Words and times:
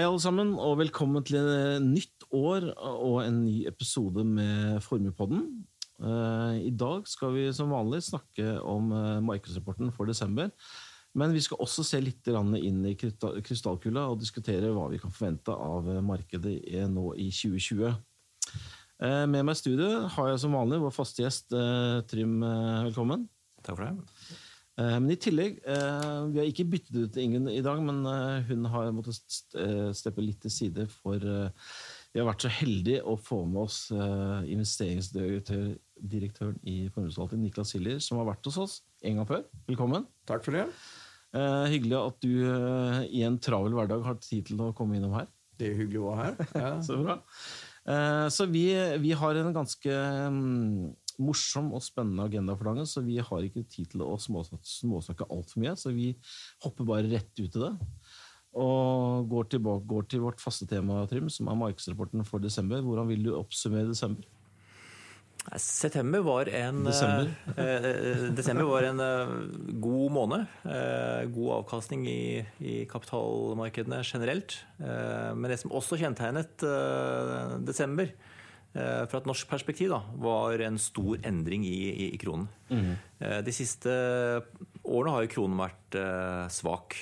Hei, 0.00 0.06
alle 0.08 0.20
sammen, 0.22 0.54
og 0.56 0.78
velkommen 0.80 1.20
til 1.28 1.36
et 1.36 1.82
nytt 1.84 2.22
år 2.32 2.70
og 2.72 3.18
en 3.20 3.42
ny 3.42 3.66
episode 3.68 4.22
med 4.24 4.78
Formuepodden. 4.80 5.42
Eh, 6.00 6.54
I 6.70 6.72
dag 6.72 7.04
skal 7.04 7.34
vi 7.34 7.42
som 7.52 7.68
vanlig 7.68 8.00
snakke 8.06 8.54
om 8.64 8.88
eh, 8.96 9.18
markedsrapporten 9.20 9.92
for 9.92 10.08
desember. 10.08 10.48
Men 11.12 11.36
vi 11.36 11.44
skal 11.44 11.60
også 11.60 11.84
se 11.84 12.00
litt 12.00 12.32
inn 12.32 12.80
i 12.88 12.96
krystallkula 12.96 14.06
og 14.08 14.22
diskutere 14.24 14.72
hva 14.72 14.88
vi 14.88 15.04
kan 15.04 15.12
forvente 15.12 15.52
av 15.52 15.92
markedet 16.00 16.56
nå 16.88 17.10
i 17.20 17.28
2020. 17.28 17.92
Eh, 19.04 19.24
med 19.28 19.42
meg 19.44 19.52
i 19.52 19.60
studio 19.60 20.06
har 20.16 20.32
jeg 20.32 20.46
som 20.46 20.56
vanlig 20.56 20.80
vår 20.80 20.96
faste 20.96 21.26
gjest 21.26 21.52
Trym. 22.08 22.40
Velkommen. 22.88 23.28
Takk 23.60 23.76
for 23.76 23.84
det. 23.84 24.48
Eh, 24.80 24.96
men 24.96 25.10
i 25.12 25.18
tillegg, 25.20 25.58
eh, 25.66 26.22
Vi 26.32 26.38
har 26.40 26.46
ikke 26.48 26.70
byttet 26.72 26.96
ut 26.96 27.16
Ingen 27.20 27.48
i 27.52 27.60
dag, 27.64 27.82
men 27.84 27.98
eh, 28.06 28.42
hun 28.48 28.64
har 28.72 28.92
måttet 28.96 29.16
steppe 29.96 30.20
litt 30.24 30.40
til 30.44 30.50
side 30.50 30.88
for 31.00 31.18
vi 32.10 32.18
har 32.18 32.26
vært 32.26 32.42
så 32.42 32.50
heldige 32.50 33.06
å 33.06 33.14
få 33.14 33.46
med 33.46 33.62
oss 33.62 33.92
investeringsdirektøren 33.94 36.58
i 36.66 36.90
Formuesforvaltningen, 36.90 37.46
Niklas 37.46 37.70
Hiller, 37.76 38.00
som 38.02 38.18
har 38.18 38.26
vært 38.32 38.42
hos 38.48 38.58
oss 38.58 38.82
en 39.06 39.14
gang 39.20 39.28
før. 39.28 39.44
Velkommen. 39.68 40.02
Takk 40.26 40.42
for 40.42 40.50
det. 40.58 40.64
Hyggelig 41.70 41.94
at 42.00 42.18
du 42.26 42.34
i 43.14 43.22
en 43.28 43.38
travel 43.38 43.70
hverdag 43.78 44.02
har 44.08 44.18
tid 44.18 44.42
til 44.50 44.58
å 44.58 44.74
komme 44.74 44.98
innom 44.98 45.14
her. 45.20 45.30
Det 45.54 45.70
er 45.70 45.78
hyggelig 45.84 46.02
å 46.02 46.10
være 46.10 46.26
her. 46.26 46.34
Ja. 46.64 46.74
så 46.82 46.98
bra. 46.98 47.22
Så 48.34 48.42
vi, 48.50 48.74
vi 49.06 49.14
har 49.22 49.32
en 49.38 49.54
ganske 49.54 49.94
mm, 50.34 50.98
morsom 51.20 51.70
og 51.76 51.84
spennende 51.84 52.26
agenda 52.26 52.56
for 52.56 52.70
dagen, 52.70 52.88
så 52.88 53.04
vi 53.04 53.18
har 53.22 53.46
ikke 53.46 53.66
tid 53.70 53.92
til 53.92 54.04
å 54.06 54.16
småsnakke, 54.20 54.66
småsnakke 54.66 55.28
altfor 55.30 55.62
mye. 55.62 55.76
Så 55.78 55.94
vi 55.94 56.10
hopper 56.64 56.88
bare 56.88 57.10
rett 57.10 57.32
ut 57.38 57.46
i 57.46 57.62
det. 57.62 57.72
Og 58.60 59.30
går, 59.30 59.52
tilbake, 59.54 59.86
går 59.86 60.10
til 60.10 60.24
vårt 60.24 60.42
faste 60.42 60.66
tema, 60.70 61.04
Trym, 61.10 61.30
som 61.30 61.50
er 61.50 61.58
markedsrapporten 61.60 62.26
for 62.26 62.42
desember. 62.42 62.82
Hvordan 62.82 63.10
vil 63.12 63.28
du 63.28 63.34
oppsummere 63.36 63.92
desember? 63.92 64.26
September 65.56 66.20
var 66.20 66.50
en, 66.52 66.82
desember. 66.84 67.30
Eh, 67.60 67.86
eh, 67.86 68.26
desember 68.36 68.66
var 68.68 68.84
en 68.90 69.00
eh, 69.00 69.30
god 69.80 70.12
måned. 70.12 70.58
Eh, 70.68 71.22
god 71.32 71.54
avkastning 71.60 72.04
i, 72.10 72.42
i, 72.60 72.74
kapitalmarkedene 72.90 74.02
generelt. 74.04 74.58
Eh, 74.82 75.30
men 75.36 75.48
det 75.50 75.62
som 75.62 75.72
også 75.72 75.98
kjennetegnet 76.02 76.66
eh, 76.66 77.56
desember, 77.64 78.12
Eh, 78.12 78.36
fra 78.72 79.18
et 79.18 79.26
norsk 79.26 79.48
perspektiv 79.50 79.90
da, 79.90 79.98
var 80.22 80.62
en 80.62 80.76
stor 80.78 81.18
endring 81.26 81.64
i, 81.66 81.78
i, 81.90 82.04
i 82.14 82.18
kronen. 82.22 82.46
Mm. 82.70 82.92
De 83.42 83.54
siste 83.54 83.90
årene 84.86 85.14
har 85.14 85.24
jo 85.24 85.32
kronen 85.34 85.58
vært 85.60 85.98
eh, 85.98 86.44
svak. 86.52 86.98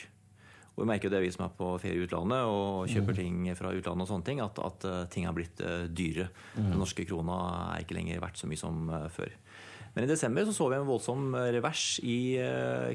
Og 0.74 0.84
vi 0.84 0.88
merker 0.92 1.08
jo 1.08 1.14
det, 1.16 1.24
vi 1.24 1.32
som 1.34 1.44
er 1.48 1.54
på 1.58 1.72
ferie 1.82 1.98
i 1.98 2.04
utlandet 2.06 2.46
og 2.46 2.86
kjøper 2.90 3.16
mm. 3.16 3.18
ting 3.18 3.48
fra 3.58 3.72
utlandet, 3.74 4.04
og 4.04 4.12
sånne 4.12 4.28
ting, 4.28 4.42
at, 4.44 4.60
at 4.62 4.86
ting 5.10 5.26
har 5.26 5.34
blitt 5.34 5.58
dyre. 5.90 6.28
Mm. 6.54 6.68
Den 6.70 6.78
norske 6.78 7.06
krona 7.08 7.38
er 7.74 7.82
ikke 7.82 7.98
lenger 7.98 8.22
verdt 8.22 8.38
så 8.38 8.50
mye 8.50 8.60
som 8.60 8.86
før. 9.10 9.34
Men 9.96 10.06
i 10.06 10.10
desember 10.12 10.46
så, 10.46 10.54
så 10.54 10.68
vi 10.70 10.76
en 10.78 10.86
voldsom 10.86 11.34
revers 11.34 11.98
i 12.06 12.38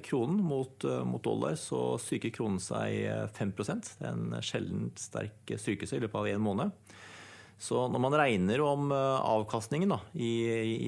kronen 0.08 0.40
mot, 0.48 0.88
mot 1.04 1.24
dollar. 1.26 1.58
Så 1.60 1.98
styrket 2.00 2.38
kronen 2.38 2.64
seg 2.64 3.04
5 3.36 3.52
Det 3.58 3.76
er 4.00 4.14
en 4.14 4.38
sjeldent 4.40 5.04
sterk 5.04 5.52
styrkelse 5.52 6.00
i 6.00 6.06
løpet 6.06 6.22
av 6.22 6.32
en 6.32 6.46
måned. 6.46 6.96
Så 7.64 7.86
når 7.88 8.02
man 8.04 8.16
regner 8.20 8.62
om 8.66 8.92
eh, 8.92 9.26
avkastningen 9.34 9.94
da, 9.94 10.02
i, 10.14 10.32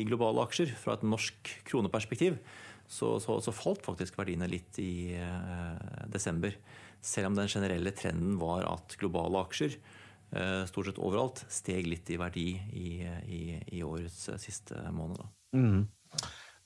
i, 0.01 0.05
globale 0.07 0.43
aksjer 0.43 0.73
fra 0.79 0.97
et 0.97 1.05
norsk 1.07 1.51
kroneperspektiv, 1.69 2.39
så, 2.85 3.15
så, 3.23 3.39
så 3.41 3.53
falt 3.55 3.85
faktisk 3.85 4.17
verdiene 4.19 4.49
litt 4.51 4.77
i 4.83 5.15
eh, 5.15 6.01
desember. 6.11 6.57
Selv 7.05 7.31
om 7.31 7.37
den 7.37 7.51
generelle 7.51 7.93
trenden 7.95 8.35
var 8.41 8.67
at 8.67 8.97
globale 8.99 9.45
aksjer 9.45 9.77
eh, 9.77 10.63
stort 10.67 10.89
sett 10.89 10.99
overalt 10.99 11.45
steg 11.53 11.87
litt 11.87 12.11
i 12.11 12.19
verdi 12.19 12.49
i, 12.75 12.89
i, 13.23 13.41
i 13.77 13.85
årets 13.85 14.27
eh, 14.33 14.41
siste 14.41 14.83
måned. 14.93 15.23
Mm. 15.55 15.85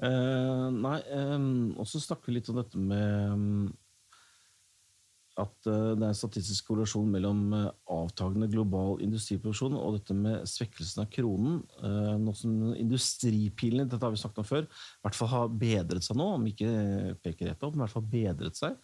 Eh, 0.10 0.66
nei, 0.74 0.98
eh, 1.06 1.38
også 1.78 2.02
snakke 2.02 2.34
litt 2.34 2.50
om 2.50 2.58
dette 2.64 2.82
med 2.82 3.70
at 5.40 5.70
eh, 5.70 5.94
det 5.96 6.04
er 6.04 6.12
en 6.12 6.18
statistisk 6.18 6.70
korrelasjon 6.70 7.10
mellom 7.12 7.54
eh, 7.56 7.70
avtagende 7.96 8.50
global 8.52 9.00
industriproduksjon 9.06 9.78
og 9.80 9.98
dette 9.98 10.16
med 10.18 10.44
svekkelsen 10.50 11.04
av 11.06 11.10
kronen. 11.14 11.62
noe 11.80 12.18
nå 12.20 12.36
som 12.38 12.74
industripilene 12.74 13.88
dette 13.90 14.04
har 14.04 14.14
vi 14.14 14.22
snakket 14.22 14.44
om 14.44 14.50
før, 14.50 14.68
i 14.68 15.06
hvert 15.06 15.18
fall 15.18 15.32
har 15.34 15.56
bedret 15.64 16.06
seg 16.06 16.20
nå, 16.20 16.28
om 16.38 16.48
ikke 16.50 16.70
peker 17.24 17.52
rett 17.52 17.66
opp, 17.66 17.74
men 17.76 17.82
i 17.82 17.86
hvert 17.86 17.98
fall 17.98 18.12
bedret 18.12 18.60
seg. 18.60 18.78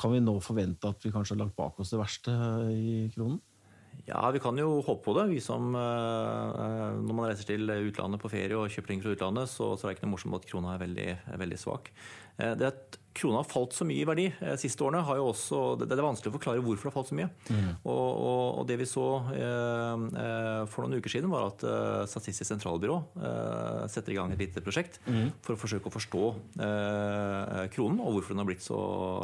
Kan 0.00 0.14
vi 0.14 0.22
nå 0.24 0.38
forvente 0.40 0.88
at 0.88 1.02
vi 1.04 1.10
kanskje 1.12 1.34
har 1.34 1.42
lagt 1.42 1.56
bak 1.58 1.80
oss 1.82 1.90
det 1.92 1.98
verste 2.00 2.32
i 2.72 3.10
kronen? 3.12 3.42
Ja, 4.06 4.22
Vi 4.32 4.40
kan 4.40 4.56
jo 4.56 4.78
håpe 4.86 5.04
på 5.04 5.12
det. 5.18 5.26
Vi 5.34 5.42
som, 5.44 5.74
Når 5.74 7.12
man 7.12 7.28
reiser 7.28 7.44
til 7.50 7.68
utlandet 7.68 8.22
på 8.22 8.30
ferie 8.32 8.56
og 8.56 8.72
kjøper 8.72 8.94
ting 8.94 9.04
fra 9.04 9.12
utlandet, 9.12 9.52
så, 9.52 9.74
så 9.76 9.84
er 9.84 9.90
det 9.90 9.98
ikke 9.98 10.08
noe 10.08 10.14
morsomt 10.14 10.38
at 10.40 10.48
krona 10.48 10.72
er 10.74 10.82
veldig, 10.86 11.08
veldig 11.44 11.60
svak. 11.60 11.92
Det 12.40 12.64
er 12.64 12.70
et 12.70 13.00
krona 13.16 13.40
har 13.40 13.48
falt 13.48 13.74
så 13.74 13.84
mye 13.86 14.04
i 14.04 14.06
verdi 14.06 14.26
eh, 14.30 14.56
siste 14.60 14.84
årene, 14.86 15.02
har 15.06 15.18
jo 15.18 15.30
også, 15.32 15.60
det 15.82 15.88
er 15.90 16.02
vanskelig 16.04 16.30
å 16.30 16.36
forklare 16.36 16.62
hvorfor 16.62 16.86
det 16.86 16.92
har 16.92 16.96
falt 16.96 17.10
så 17.10 17.18
mye. 17.18 17.28
Mm. 17.50 17.70
Og, 17.82 17.98
og, 17.98 18.44
og, 18.60 18.62
Det 18.70 18.76
vi 18.80 18.86
så 18.88 19.06
eh, 19.34 20.04
eh, 20.22 20.60
for 20.70 20.84
noen 20.84 21.02
uker 21.02 21.14
siden, 21.14 21.32
var 21.32 21.48
at 21.48 21.64
eh, 21.66 22.04
Statistisk 22.10 22.48
sentralbyrå 22.48 23.00
eh, 23.18 23.82
setter 23.90 24.14
i 24.14 24.18
gang 24.18 24.34
et 24.34 24.42
lite 24.44 24.62
prosjekt 24.64 25.00
mm. 25.08 25.42
for 25.46 25.56
å 25.56 25.60
forsøke 25.60 25.90
å 25.90 25.94
forstå 25.94 26.22
eh, 26.66 27.66
kronen 27.74 28.00
og 28.04 28.16
hvorfor 28.16 28.34
den 28.34 28.44
har 28.44 28.50
blitt 28.50 28.64
så 28.64 28.78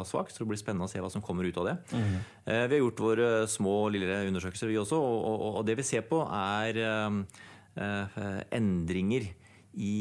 svak. 0.07 0.33
Så 0.33 0.43
det 0.43 0.51
blir 0.51 0.61
spennende 0.61 0.89
å 0.89 0.91
se 0.91 1.01
hva 1.03 1.11
som 1.13 1.23
kommer 1.23 1.47
ut 1.47 1.61
av 1.61 1.71
det. 1.71 1.77
Mm. 1.95 2.15
vi 2.47 2.75
har 2.75 2.81
gjort 2.81 3.03
våre 3.03 3.31
små 3.49 3.75
lille 3.93 4.21
undersøkelser, 4.27 4.71
vi 4.71 4.79
også, 4.81 4.99
og, 4.99 5.47
og 5.59 5.65
det 5.67 5.77
vi 5.79 5.85
ser 5.87 6.03
på, 6.09 6.21
er 6.27 6.79
endringer 8.57 9.27
i 9.77 9.97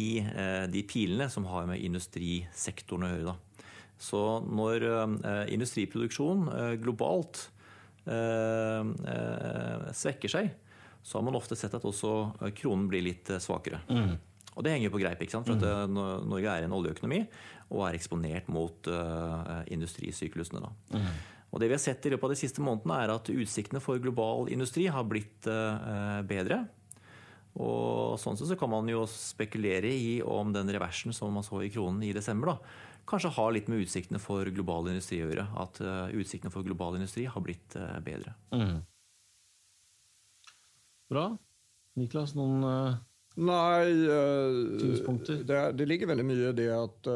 de 0.73 0.83
pilene 0.89 1.29
som 1.33 1.47
har 1.51 1.67
med 1.69 1.83
industrisektoren 1.85 3.07
å 3.07 3.11
gjøre. 3.13 3.35
da. 3.35 3.46
Så 3.99 4.21
når 4.45 4.85
eh, 4.85 5.43
industriproduksjon 5.57 6.47
eh, 6.53 6.73
globalt 6.83 7.47
eh, 8.05 8.83
svekker 9.97 10.33
seg, 10.33 10.51
så 11.07 11.19
har 11.19 11.27
man 11.27 11.39
ofte 11.39 11.57
sett 11.57 11.75
at 11.77 11.87
også 11.87 12.13
kronen 12.59 12.89
blir 12.91 13.05
litt 13.07 13.31
svakere. 13.41 13.81
Mm. 13.89 14.17
Og 14.57 14.65
det 14.65 14.73
henger 14.75 14.93
på 14.93 15.01
greip, 15.01 15.21
ikke 15.23 15.37
sant? 15.37 15.49
for 15.49 15.61
at 15.61 15.87
mm. 15.91 16.27
Norge 16.27 16.53
er 16.53 16.67
en 16.67 16.75
oljeøkonomi 16.75 17.21
og 17.67 17.83
er 17.87 17.97
eksponert 17.99 18.49
mot 18.51 18.89
industrisyklusene. 19.71 20.63
Da. 20.65 20.71
Mm. 20.97 21.11
Og 21.53 21.61
det 21.63 21.69
vi 21.69 21.77
har 21.77 21.83
sett 21.83 22.09
i 22.09 22.13
løpet 22.13 22.27
av 22.27 22.33
de 22.33 22.39
siste 22.41 22.65
månedene, 22.65 22.97
er 23.05 23.13
at 23.15 23.31
utsiktene 23.31 23.83
for 23.85 24.01
global 24.03 24.51
industri 24.55 24.89
har 24.91 25.07
blitt 25.07 25.47
bedre. 26.27 26.63
Og 27.63 28.17
sånn 28.21 28.37
sett 28.41 28.51
så 28.51 28.59
kan 28.59 28.73
man 28.73 28.89
jo 28.91 29.05
spekulere 29.11 29.93
i 29.93 30.19
om 30.25 30.51
den 30.57 30.73
reversen 30.75 31.15
som 31.17 31.37
man 31.37 31.47
så 31.47 31.63
i 31.63 31.71
kronen 31.73 32.03
i 32.05 32.15
desember, 32.17 32.57
da, 32.57 32.86
kanskje 33.07 33.33
har 33.37 33.55
litt 33.55 33.71
med 33.73 33.85
utsiktene 33.85 34.21
for 34.23 34.49
global 34.55 34.91
industri 34.91 35.23
å 35.23 35.31
gjøre. 35.31 35.47
At 35.63 35.81
uh, 35.85 36.13
utsiktene 36.17 36.53
for 36.55 36.67
global 36.67 36.99
industri 36.99 37.27
har 37.31 37.45
blitt 37.45 37.77
uh, 37.79 37.99
bedre. 38.05 38.35
Mm. 38.55 38.81
Bra. 41.13 41.29
Niklas, 41.97 42.35
noen 42.37 42.65
uh, 43.37 43.45
Nei, 43.45 43.85
det, 45.45 45.59
det, 45.77 45.87
ligger 45.87 46.09
veldig 46.13 46.25
mye 46.25 46.51
i 46.51 46.57
det 46.57 46.71
at, 46.73 47.11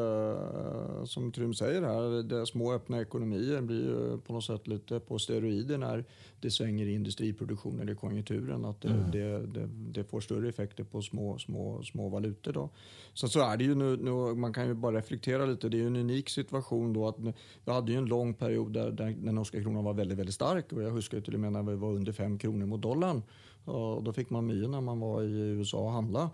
som 1.09 1.31
Trym 1.33 1.55
sier 1.57 1.81
her, 1.81 2.19
det 2.27 2.43
små 2.49 2.75
åpne 2.75 3.01
økonomier 3.07 3.63
blir 3.65 4.19
på 4.21 4.35
noe 4.35 4.45
sett 4.45 4.69
litt 4.69 4.93
på 5.07 5.17
steroider 5.21 5.81
når 5.81 6.05
det 6.41 6.51
svinger 6.53 6.89
i 6.89 6.95
industriproduksjonen 6.97 7.83
eller 7.83 7.97
konjunkturen. 7.99 8.65
At 8.65 8.81
det, 8.81 8.93
mm. 8.93 9.11
det, 9.13 9.25
det, 9.55 9.65
det, 9.97 10.05
får 10.09 10.25
større 10.25 10.49
effekter 10.49 10.87
på 10.89 11.01
små, 11.05 11.35
små, 11.39 11.65
små 11.85 12.09
valutor. 12.09 12.57
Da. 12.57 12.65
Så, 13.13 13.29
så 13.29 13.43
er 13.45 13.59
det 13.59 13.69
jo 13.71 13.77
nu, 13.77 13.95
nu, 14.01 14.13
Man 14.35 14.53
kan 14.53 14.71
jo 14.71 14.75
bare 14.75 14.99
reflektere 14.99 15.45
litt. 15.47 15.61
Det 15.61 15.77
er 15.77 15.85
jo 15.85 15.93
en 15.93 16.01
unik 16.01 16.33
situasjon. 16.33 16.97
At 17.07 17.21
vi 17.21 17.35
hadde 17.69 17.93
jo 17.93 18.01
en 18.01 18.09
lang 18.09 18.33
periode 18.37 18.73
der, 18.79 18.97
der 18.97 19.13
den 19.17 19.37
norske 19.37 19.61
kronen 19.61 19.85
var 19.85 19.99
veldig 20.01 20.17
veldig 20.17 20.35
sterk. 20.35 20.73
og 20.73 20.83
Jeg 20.85 20.97
husker 20.97 21.21
til 21.21 21.37
og 21.37 21.45
med 21.45 21.57
når 21.57 21.69
vi 21.69 21.79
var 21.85 22.01
under 22.01 22.17
fem 22.17 22.37
kroner 22.41 22.69
mot 22.69 22.81
dollaren. 22.81 23.23
Og 23.69 24.01
da 24.05 24.13
fikk 24.15 24.31
man 24.33 24.47
mye 24.47 24.69
når 24.69 24.83
man 24.85 25.01
var 25.03 25.21
i 25.25 25.51
USA 25.59 25.81
og 25.83 25.95
handla. 25.95 26.25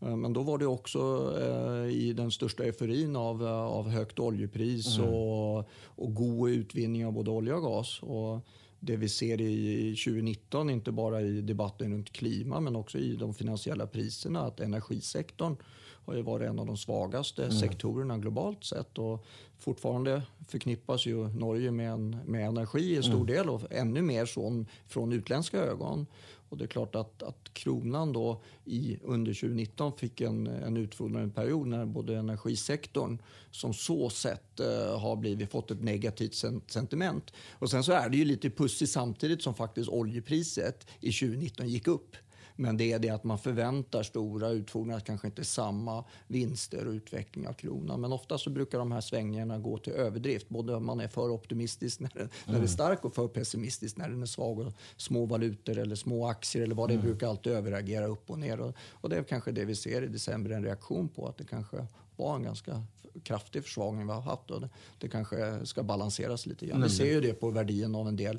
Eh, 0.00 0.16
men 0.16 0.32
da 0.36 0.44
var 0.46 0.60
det 0.60 0.70
også 0.70 1.04
eh, 1.40 1.90
i 1.92 2.06
den 2.16 2.32
største 2.34 2.64
euforien 2.68 3.16
av, 3.18 3.42
av 3.44 3.90
høyt 3.92 4.18
oljepris 4.20 4.96
mm. 4.98 5.04
og, 5.06 5.76
og, 5.98 6.16
god 6.22 6.56
utvinning 6.62 7.06
av 7.06 7.14
både 7.18 7.36
olje 7.36 7.58
og 7.58 7.68
gass. 7.68 7.94
Og 8.06 8.56
det 8.80 8.96
vi 9.02 9.10
ser 9.12 9.42
i 9.44 9.92
2019, 9.92 10.72
ikke 10.78 10.96
bare 10.96 11.20
i 11.26 11.42
debatten 11.44 11.92
rundt 11.92 12.14
klima, 12.16 12.62
men 12.64 12.78
også 12.80 13.00
i 13.00 13.12
de 13.20 13.28
finansielle 13.36 13.84
prisene, 13.92 14.46
at 14.48 14.62
energisektoren 14.64 15.58
har 16.04 16.14
ju 16.14 16.22
varit 16.22 16.48
en 16.48 16.58
av 16.58 16.66
de 16.66 16.76
svagaste 16.76 17.44
mm. 17.44 17.56
sektorerna 17.56 18.18
globalt 18.18 18.64
sett. 18.64 18.98
Och 18.98 19.24
fortfarande 19.58 20.22
förknippas 20.48 21.06
ju 21.06 21.28
Norge 21.28 21.70
med, 21.70 21.92
en, 21.92 22.16
med 22.26 22.46
energi 22.46 22.96
i 22.96 23.02
stor 23.02 23.14
mm. 23.14 23.26
del 23.26 23.50
och 23.50 23.62
ännu 23.70 24.02
mer 24.02 24.26
från, 24.26 24.66
från 24.86 25.12
utländska 25.12 25.58
ögon. 25.58 26.06
Och 26.50 26.56
det 26.56 26.64
är 26.64 26.68
klart 26.68 26.94
att, 26.94 27.22
att 27.22 27.54
kronan 27.54 28.12
då 28.12 28.42
i, 28.64 28.98
under 29.02 29.34
2019 29.34 29.92
fick 29.96 30.20
en, 30.20 30.46
en 30.46 30.76
utfodrande 30.76 31.34
period 31.34 31.66
när 31.66 31.86
både 31.86 32.16
energisektorn 32.16 33.18
som 33.50 33.74
så 33.74 34.10
sett 34.10 34.60
eh, 34.60 35.00
har 35.00 35.16
blivit, 35.16 35.50
fått 35.50 35.70
ett 35.70 35.82
negativt 35.82 36.34
sentiment. 36.66 37.32
Och 37.50 37.70
sen 37.70 37.84
så 37.84 37.92
är 37.92 38.08
det 38.08 38.16
ju 38.16 38.24
lite 38.24 38.50
pussigt 38.50 38.92
samtidigt 38.92 39.42
som 39.42 39.54
faktiskt 39.54 39.88
oljepriset 39.88 40.86
i 41.00 41.12
2019 41.12 41.68
gick 41.68 41.88
upp. 41.88 42.16
Men 42.60 42.76
det 42.76 42.92
är 42.92 42.98
det 42.98 43.10
att 43.10 43.24
man 43.24 43.38
förväntar 43.38 44.02
stora 44.02 44.48
utfordringar, 44.48 45.00
kanske 45.00 45.26
inte 45.26 45.44
samma 45.44 46.04
vinster 46.26 46.86
och 46.86 46.92
utveckling 46.92 47.48
av 47.48 47.52
kronan. 47.52 48.00
Men 48.00 48.12
ofta 48.12 48.38
så 48.38 48.50
brukar 48.50 48.78
de 48.78 48.92
här 48.92 49.00
svängningarna 49.00 49.58
gå 49.58 49.78
till 49.78 49.92
överdrift. 49.92 50.48
Både 50.48 50.74
om 50.74 50.86
man 50.86 51.00
är 51.00 51.08
för 51.08 51.30
optimistisk 51.30 52.00
när 52.00 52.10
den, 52.14 52.22
mm. 52.22 52.30
när 52.46 52.54
den 52.54 52.62
är 52.62 52.66
stark 52.66 53.04
och 53.04 53.14
för 53.14 53.28
pessimistisk 53.28 53.96
när 53.96 54.08
den 54.08 54.22
är 54.22 54.26
svag. 54.26 54.58
Och 54.58 54.72
små 54.96 55.26
valutor 55.26 55.78
eller 55.78 55.96
små 55.96 56.26
aktier 56.26 56.62
eller 56.62 56.74
vad 56.74 56.88
det 56.88 56.94
mm. 56.94 57.06
brukar 57.06 57.28
alltid 57.28 57.52
överreagera 57.52 58.06
upp 58.06 58.30
och 58.30 58.38
ner. 58.38 58.60
Och, 58.60 58.74
och 58.90 59.08
det 59.08 59.16
är 59.16 59.22
kanske 59.22 59.52
det 59.52 59.64
vi 59.64 59.74
ser 59.74 60.02
i 60.02 60.06
december, 60.06 60.50
en 60.50 60.64
reaktion 60.64 61.08
på 61.08 61.28
att 61.28 61.36
det 61.36 61.44
kanske 61.44 61.86
var 62.16 62.36
en 62.36 62.42
ganska 62.42 62.82
kraftig 63.22 63.64
försvagning 63.64 64.06
vi 64.06 64.12
har 64.12 64.20
haft. 64.20 64.50
Och 64.50 64.60
det, 64.60 64.68
det 64.98 65.08
kanske 65.08 65.66
ska 65.66 65.82
balanseras 65.82 66.46
lite 66.46 66.66
grann. 66.66 66.76
Mm. 66.76 66.88
Vi 66.88 66.94
ser 66.94 67.12
ju 67.12 67.20
det 67.20 67.32
på 67.32 67.50
värdien 67.50 67.94
av 67.94 68.08
en 68.08 68.16
del 68.16 68.38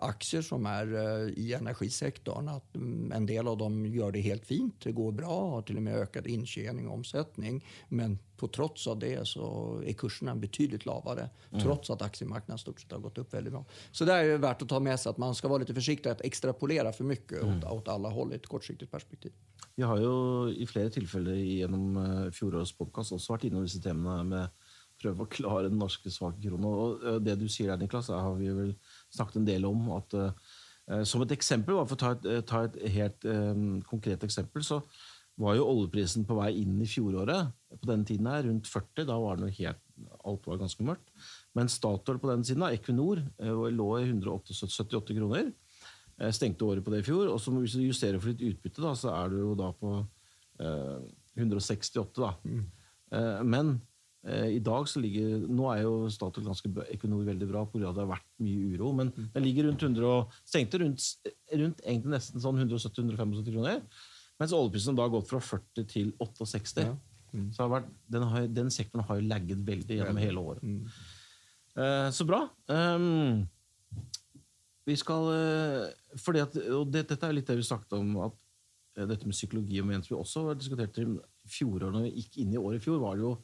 aktier 0.00 0.42
som 0.42 0.66
är 0.66 0.94
eh, 0.94 1.28
i 1.28 1.52
energisektorn. 1.52 2.48
Att 2.48 2.76
mm, 2.76 3.12
en 3.12 3.26
del 3.26 3.48
av 3.48 3.58
dem 3.58 3.86
gör 3.86 4.12
det 4.12 4.20
helt 4.20 4.46
fint, 4.46 4.80
det 4.80 4.92
går 4.92 5.12
bra, 5.12 5.50
har 5.50 5.62
till 5.62 5.76
och 5.76 5.82
med 5.82 5.96
ökad 5.96 6.26
intjäning 6.26 6.88
och 6.88 6.94
omsättning. 6.94 7.64
Men 7.88 8.18
på 8.36 8.48
trots 8.48 8.86
av 8.86 8.98
det 8.98 9.28
så 9.28 9.76
är 9.86 9.92
kurserna 9.92 10.36
betydligt 10.36 10.86
lavere, 10.86 11.30
Mm. 11.50 11.62
Trots 11.62 11.90
at 11.90 12.02
aktiemarknaden 12.02 12.58
stort 12.58 12.80
sett 12.80 12.92
har 12.92 12.98
gått 12.98 13.18
opp 13.18 13.34
veldig 13.34 13.52
bra. 13.52 13.64
Så 13.92 14.04
det 14.04 14.12
er 14.12 14.38
verdt 14.38 14.62
å 14.62 14.66
ta 14.66 14.80
med 14.80 14.98
seg 15.00 15.14
at 15.14 15.18
man 15.18 15.34
skal 15.34 15.50
være 15.50 15.64
litt 15.64 15.74
försiktig 15.74 16.10
att 16.10 16.20
extrapolera 16.20 16.92
för 16.92 17.04
mycket 17.04 17.42
mm. 17.42 17.58
åt, 17.58 17.64
åt 17.64 17.88
alla 17.88 18.08
håll 18.08 18.32
i 18.32 18.36
ett 18.36 18.46
kortsiktigt 18.46 18.90
perspektiv. 18.90 19.32
Vi 19.76 19.82
har 19.82 20.00
jo 20.00 20.48
i 20.50 20.66
flere 20.66 20.90
tilfeller 20.90 21.34
gjennom 21.34 21.96
fjorårets 22.32 22.72
podkast 22.76 23.12
podcast 23.12 23.30
vært 23.30 23.44
innom 23.44 23.62
dessa 23.62 23.80
temana 23.80 24.24
med 24.24 24.48
prøve 25.00 25.24
å 25.24 25.30
klare 25.30 25.70
den 25.70 25.80
norske 25.80 26.10
svake 26.12 26.40
krona. 26.42 26.68
Og 26.68 27.24
det 27.24 27.36
du 27.40 27.46
sier 27.52 27.72
der, 27.72 27.80
Niklas, 27.82 28.08
har 28.12 28.36
vi 28.38 28.50
vel 28.56 28.72
snakket 29.16 29.40
en 29.40 29.48
del 29.48 29.66
om. 29.68 29.90
at 29.96 30.16
uh, 30.16 31.02
Som 31.08 31.24
et 31.24 31.34
eksempel, 31.34 31.78
for 31.86 31.96
å 31.96 32.00
ta 32.00 32.14
et, 32.14 32.26
eh, 32.30 32.42
ta 32.46 32.64
et 32.66 32.76
helt 32.94 33.24
um, 33.26 33.80
konkret 33.82 34.22
eksempel, 34.22 34.62
så 34.62 34.80
var 35.36 35.56
jo 35.58 35.66
oljeprisen 35.68 36.24
på 36.24 36.36
vei 36.38 36.52
inn 36.62 36.78
i 36.80 36.88
fjoråret 36.88 37.50
på 37.74 37.88
denne 37.90 38.06
tiden 38.08 38.28
her, 38.30 38.46
rundt 38.46 38.70
40. 38.70 39.08
Da 39.08 39.16
var 39.20 39.36
det 39.36 39.44
noe 39.44 39.56
helt, 39.58 39.82
alt 40.24 40.46
var 40.48 40.60
ganske 40.62 40.86
mørkt. 40.86 41.10
Men 41.58 41.68
Statoil 41.68 42.20
på 42.22 42.30
den 42.30 42.46
siden, 42.46 42.62
da, 42.64 42.70
Equinor, 42.72 43.20
lå 43.74 43.88
i 43.98 44.06
178 44.06 45.12
kroner. 45.12 45.50
Stengte 46.32 46.64
året 46.64 46.86
på 46.86 46.94
det 46.94 47.02
i 47.02 47.08
fjor. 47.10 47.28
Og 47.34 47.42
så 47.42 47.52
hvis 47.52 47.76
du 47.76 47.82
justerer 47.84 48.16
for 48.22 48.32
litt 48.32 48.46
utbytte, 48.48 48.80
da, 48.80 48.94
så 48.96 49.12
er 49.12 49.34
du 49.34 49.42
jo 49.42 49.52
da 49.58 49.68
på 49.76 49.92
168. 51.36 52.16
da. 52.16 52.32
Mm. 52.48 52.64
men 53.44 53.74
Eh, 53.76 53.95
I 54.26 54.58
dag 54.64 54.88
så 54.90 54.98
ligger, 54.98 55.44
Nå 55.46 55.68
er 55.70 55.84
jo 55.84 56.08
Statoil 56.10 56.48
ganske 56.48 56.66
økonomi 56.96 57.28
veldig 57.28 57.46
bra 57.46 57.60
pga. 57.70 57.92
det 57.94 58.02
har 58.02 58.08
vært 58.10 58.26
mye 58.42 58.72
uro, 58.72 58.88
men 58.98 59.12
mm. 59.14 59.28
den 59.36 59.44
ligger 59.44 59.68
rundt 59.68 59.84
100, 59.86 60.38
stengte 60.42 60.80
rundt, 60.82 61.04
rundt 61.52 61.84
egentlig 61.84 62.14
nesten 62.16 62.42
sånn 62.42 62.58
170-175 62.64 63.52
kroner. 63.52 63.84
Mens 64.40 64.54
oljeprisen 64.56 64.98
da 64.98 65.06
har 65.06 65.12
gått 65.14 65.30
fra 65.30 65.40
40 65.40 65.86
til 65.92 66.10
68. 66.18 66.82
Ja. 66.82 66.96
Mm. 67.36 67.50
Så 67.54 67.68
vært, 67.70 67.92
den, 68.12 68.24
har, 68.30 68.48
den, 68.52 68.72
sektoren 68.72 69.04
har 69.08 69.20
jo 69.20 69.28
lagget 69.28 69.62
veldig 69.66 70.00
gjennom 70.00 70.20
hele 70.20 70.42
året. 70.42 70.64
Mm. 70.64 70.82
Eh, 71.76 72.08
så 72.16 72.26
bra. 72.28 72.42
Um, 72.72 73.44
vi 74.86 74.96
skal 74.96 75.28
uh, 75.28 76.18
fordi 76.22 76.42
at, 76.44 76.58
og 76.76 76.92
det, 76.94 77.08
Dette 77.10 77.26
er 77.26 77.34
litt 77.34 77.48
det 77.50 77.58
vi 77.58 77.66
snakket 77.66 77.96
om, 77.98 78.12
at 78.28 78.36
uh, 79.00 79.06
dette 79.08 79.26
med 79.26 79.36
psykologi 79.36 79.80
og 79.82 79.88
ment 79.90 80.06
vi 80.08 80.16
også 80.16 80.54
diskutert 80.56 81.00
i 81.02 81.06
fjoråret, 81.50 81.92
når 81.92 82.06
vi 82.06 82.22
gikk 82.22 82.38
inn 82.44 82.54
i 82.54 82.60
året 82.60 82.80
i 82.80 82.84
fjor, 82.86 83.00
var 83.02 83.18
det 83.18 83.26
jo 83.26 83.34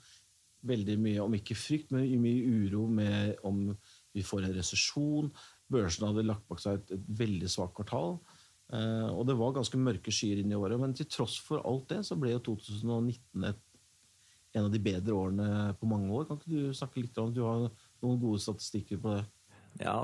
veldig 0.67 0.99
mye, 1.03 1.25
om 1.25 1.35
ikke 1.37 1.59
frykt, 1.59 1.91
men 1.95 2.07
mye 2.23 2.63
uro 2.67 2.87
med 2.91 3.43
om 3.49 3.65
vi 4.13 4.25
får 4.27 4.47
en 4.47 4.55
resesjon. 4.57 5.33
Børsen 5.73 6.07
hadde 6.07 6.27
lagt 6.27 6.47
bak 6.51 6.61
seg 6.63 6.79
et, 6.79 6.95
et 6.99 7.11
veldig 7.23 7.51
svakt 7.51 7.75
kvartal. 7.79 8.19
Eh, 8.73 9.09
og 9.11 9.27
det 9.29 9.37
var 9.39 9.57
ganske 9.57 9.81
mørke 9.81 10.15
skyer 10.15 10.43
inn 10.43 10.53
i 10.53 10.59
året. 10.59 10.81
Men 10.81 10.95
til 10.97 11.09
tross 11.11 11.39
for 11.43 11.65
alt 11.69 11.89
det, 11.93 12.03
så 12.09 12.19
ble 12.21 12.35
jo 12.35 12.45
2019 12.53 13.49
et, 13.49 13.61
en 14.53 14.69
av 14.69 14.73
de 14.73 14.83
bedre 14.85 15.17
årene 15.17 15.51
på 15.81 15.89
mange 15.89 16.13
år. 16.13 16.29
Kan 16.29 16.41
ikke 16.41 16.53
du 16.53 16.77
snakke 16.77 17.03
litt 17.03 17.19
om 17.21 17.35
Du 17.35 17.45
har 17.47 17.69
noen 18.03 18.21
gode 18.21 18.43
statistikker 18.45 19.01
på 19.03 19.17
det? 19.17 19.27
Ja, 19.81 19.97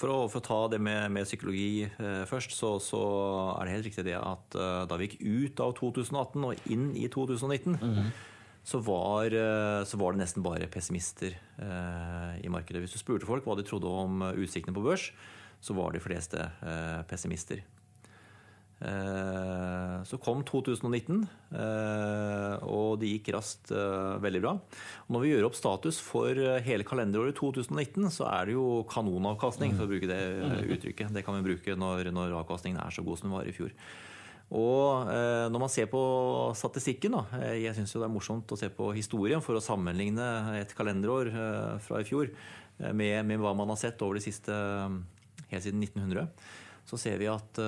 for 0.00 0.10
å, 0.10 0.18
for 0.32 0.40
å 0.40 0.46
ta 0.46 0.58
det 0.72 0.80
med, 0.82 1.12
med 1.14 1.28
psykologi 1.28 1.84
eh, 1.86 2.24
først, 2.26 2.56
så, 2.56 2.74
så, 2.82 3.00
er 3.54 3.68
det 3.68 3.76
helt 3.76 3.88
riktig 3.90 4.06
det 4.08 4.16
at 4.18 4.56
eh, 4.58 4.82
da 4.90 4.98
vi 4.98 5.10
gikk 5.10 5.20
ut 5.20 5.62
av 5.62 5.76
2018 5.78 6.46
og 6.48 6.70
inn 6.72 6.90
i 6.98 7.06
2019 7.12 7.78
mm 7.78 7.94
-hmm 7.94 8.10
så 8.64 8.78
var, 8.78 9.32
eh, 9.32 9.84
så 9.84 9.96
var, 9.96 10.12
det 10.12 10.22
nesten 10.22 10.44
bare 10.44 10.68
pessimister 10.70 11.34
eh, 11.34 12.32
i 12.44 12.52
markedet. 12.52 12.84
Hvis 12.84 12.96
du 12.96 13.00
spurte 13.00 13.28
folk 13.28 13.46
hva 13.46 13.56
de 13.58 13.66
trodde 13.66 13.88
om 13.88 14.22
eh, 14.26 14.40
utsiktene 14.44 14.76
på 14.76 14.84
børs, 14.84 15.10
så 15.60 15.76
var 15.76 15.92
de 15.92 16.00
fleste 16.00 16.40
pessimister. 17.04 17.58
Så 20.08 20.16
kom 20.24 20.38
2019, 20.48 21.18
og 22.64 22.94
det 23.02 23.10
gikk 23.10 23.28
raskt 23.36 23.68
veldig 24.24 24.40
bra. 24.40 24.54
Når 25.12 25.20
vi 25.20 25.34
gjør 25.34 25.50
opp 25.50 25.58
status 25.58 25.98
for 26.00 26.40
hele 26.64 26.86
kalenderåret 26.88 27.36
2019, 27.36 28.08
så 28.08 28.24
er 28.30 28.48
det 28.48 28.54
jo 28.56 28.86
kanonavkastning, 28.88 29.76
for 29.76 29.84
å 29.84 29.92
bruke 29.92 30.08
det 30.08 30.22
uttrykket. 30.78 31.12
Det 31.12 31.26
kan 31.26 31.36
vi 31.36 31.50
bruke 31.50 31.76
når, 31.76 32.08
når 32.08 32.38
avkastningen 32.40 32.80
er 32.80 32.96
så 32.96 33.04
god 33.04 33.20
som 33.20 33.28
den 33.28 33.36
var 33.36 33.52
i 33.52 33.52
fjor. 33.58 33.76
Og 34.50 35.06
eh, 35.06 35.46
når 35.52 35.62
man 35.62 35.70
ser 35.70 35.86
på 35.90 36.00
statistikken, 36.58 37.14
da, 37.14 37.22
eh, 37.38 37.60
jeg 37.62 37.76
syns 37.76 37.94
det 37.94 38.02
er 38.02 38.10
morsomt 38.10 38.50
å 38.50 38.58
se 38.58 38.66
på 38.74 38.88
historien 38.96 39.42
for 39.44 39.54
å 39.54 39.62
sammenligne 39.62 40.26
et 40.58 40.74
kalenderår 40.74 41.30
eh, 41.30 41.76
fra 41.84 42.00
i 42.02 42.08
fjor 42.08 42.32
med, 42.80 43.20
med, 43.28 43.36
hva 43.38 43.52
man 43.54 43.70
har 43.70 43.78
sett 43.78 44.00
over 44.02 44.16
de 44.18 44.24
siste 44.24 44.50
helt 44.50 45.62
siden 45.62 45.82
1900, 45.84 46.26
så 46.88 46.98
ser 46.98 47.18
vi 47.20 47.28
at 47.28 47.58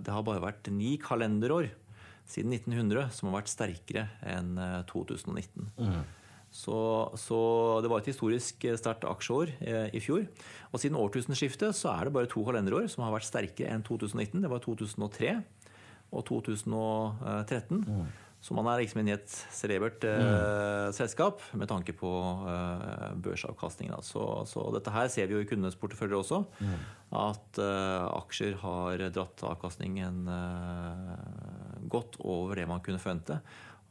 det 0.00 0.14
har 0.14 0.24
bare 0.24 0.40
vært 0.40 0.70
ni 0.72 0.94
kalenderår 1.02 1.68
siden 2.24 2.54
1900 2.56 3.10
som 3.12 3.28
har 3.28 3.42
vært 3.42 3.52
sterkere 3.52 4.06
enn 4.24 4.56
2019. 4.88 5.68
Mm. 5.76 6.00
Så, 6.56 6.78
så, 7.20 7.40
det 7.84 7.92
var 7.92 8.00
et 8.00 8.08
historisk 8.08 8.64
sterkt 8.80 9.04
aksjeår 9.06 9.52
i 9.92 10.00
fjor. 10.00 10.24
Og 10.72 10.80
siden 10.80 10.96
årtusenskiftet 10.98 11.76
så 11.76 11.92
er 11.92 12.08
det 12.08 12.16
bare 12.16 12.32
to 12.32 12.40
kalenderår 12.48 12.88
som 12.88 13.04
har 13.04 13.12
vært 13.18 13.28
sterkere 13.28 13.76
enn 13.76 13.84
2019. 13.84 14.40
Det 14.40 14.54
var 14.54 14.64
2003 14.64 15.36
og 16.10 16.26
2013. 16.28 17.84
Mm. 17.86 18.10
Så 18.40 18.56
man 18.56 18.70
er 18.70 18.80
liksom 18.80 19.02
inne 19.02 19.12
i 19.12 19.18
et 19.18 19.32
celebert 19.52 20.04
eh, 20.08 20.16
mm. 20.16 20.94
selskap 20.96 21.42
med 21.60 21.68
tanke 21.68 21.92
på 21.92 22.10
eh, 22.48 23.10
børsavkastning. 23.20 23.92
Så, 24.06 24.22
så, 24.48 24.64
dette 24.72 24.94
her 24.94 25.10
ser 25.12 25.28
vi 25.28 25.36
jo 25.36 25.42
i 25.44 25.48
kundenes 25.48 25.76
porteføljer 25.80 26.22
også. 26.22 26.40
Mm. 26.64 26.78
At 27.20 27.60
eh, 27.60 28.06
aksjer 28.16 28.56
har 28.62 29.04
dratt 29.12 29.44
avkastningen 29.44 30.24
eh, 30.32 31.14
godt 31.92 32.16
over 32.24 32.56
det 32.56 32.66
man 32.70 32.80
kunne 32.84 33.02
forvente. 33.02 33.42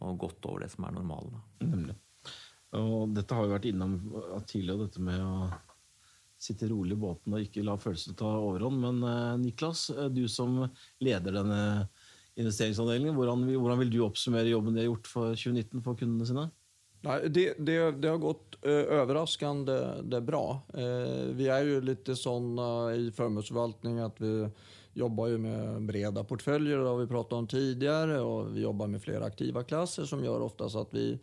Og 0.02 0.18
godt 0.18 0.50
over 0.50 0.66
det 0.66 0.74
som 0.74 0.88
er 0.88 0.98
normalen. 0.98 1.38
Nemlig. 1.62 2.00
Og 2.80 3.14
dette 3.14 3.36
har 3.36 3.46
vi 3.46 3.54
vært 3.54 3.70
innom 3.70 4.00
tidligere, 4.50 4.88
dette 4.88 5.02
med 5.04 5.22
å 5.22 5.50
sitte 6.40 6.70
rolig 6.72 6.96
i 6.96 7.00
båten 7.00 7.36
og 7.36 7.44
ikke 7.44 7.66
la 7.68 7.76
følelsene 7.80 8.18
ta 8.18 8.30
overhånd. 8.40 8.80
Men 8.82 9.04
eh, 9.04 9.34
Niklas, 9.44 9.90
eh, 9.92 10.08
du 10.14 10.24
som 10.32 10.62
leder 11.04 11.36
denne 11.36 11.62
investeringsavdelingen. 12.40 13.16
Hvordan, 13.18 13.46
hvordan, 13.56 13.84
vil 13.84 13.94
du 13.94 14.00
oppsummere 14.06 14.50
jobben 14.52 14.76
de 14.76 14.84
har 14.84 14.90
gjort 14.90 15.12
for 15.12 15.36
2019 15.36 15.84
for 15.86 16.00
kundene 16.00 16.28
sine? 16.30 16.48
Nei, 17.06 17.20
det, 17.32 17.46
det, 17.64 17.78
det, 18.02 18.10
har 18.10 18.20
gått 18.20 18.58
uh, 18.66 19.00
overraskende 19.00 19.78
det 20.12 20.20
bra. 20.28 20.44
Uh, 20.76 21.32
vi 21.38 21.48
er 21.48 21.68
jo 21.68 21.80
litt 21.88 22.12
sånn 22.20 22.58
uh, 22.60 22.92
i 22.92 23.08
formuesforvaltning 23.16 24.02
at 24.04 24.20
vi 24.20 24.34
jobber 25.00 25.32
jo 25.32 25.38
med 25.40 25.86
breda 25.88 26.26
portføljer, 26.28 26.82
det 26.82 26.90
har 26.90 26.98
vi 27.00 27.08
pratet 27.08 27.38
om 27.38 27.48
tidligere, 27.48 28.18
og 28.26 28.50
vi 28.56 28.66
jobber 28.66 28.90
med 28.92 29.04
flere 29.04 29.30
aktiva 29.30 29.64
klasser 29.64 30.10
som 30.10 30.24
gjør 30.26 30.50
oftest 30.50 30.80
at 30.82 30.92
vi 30.92 31.14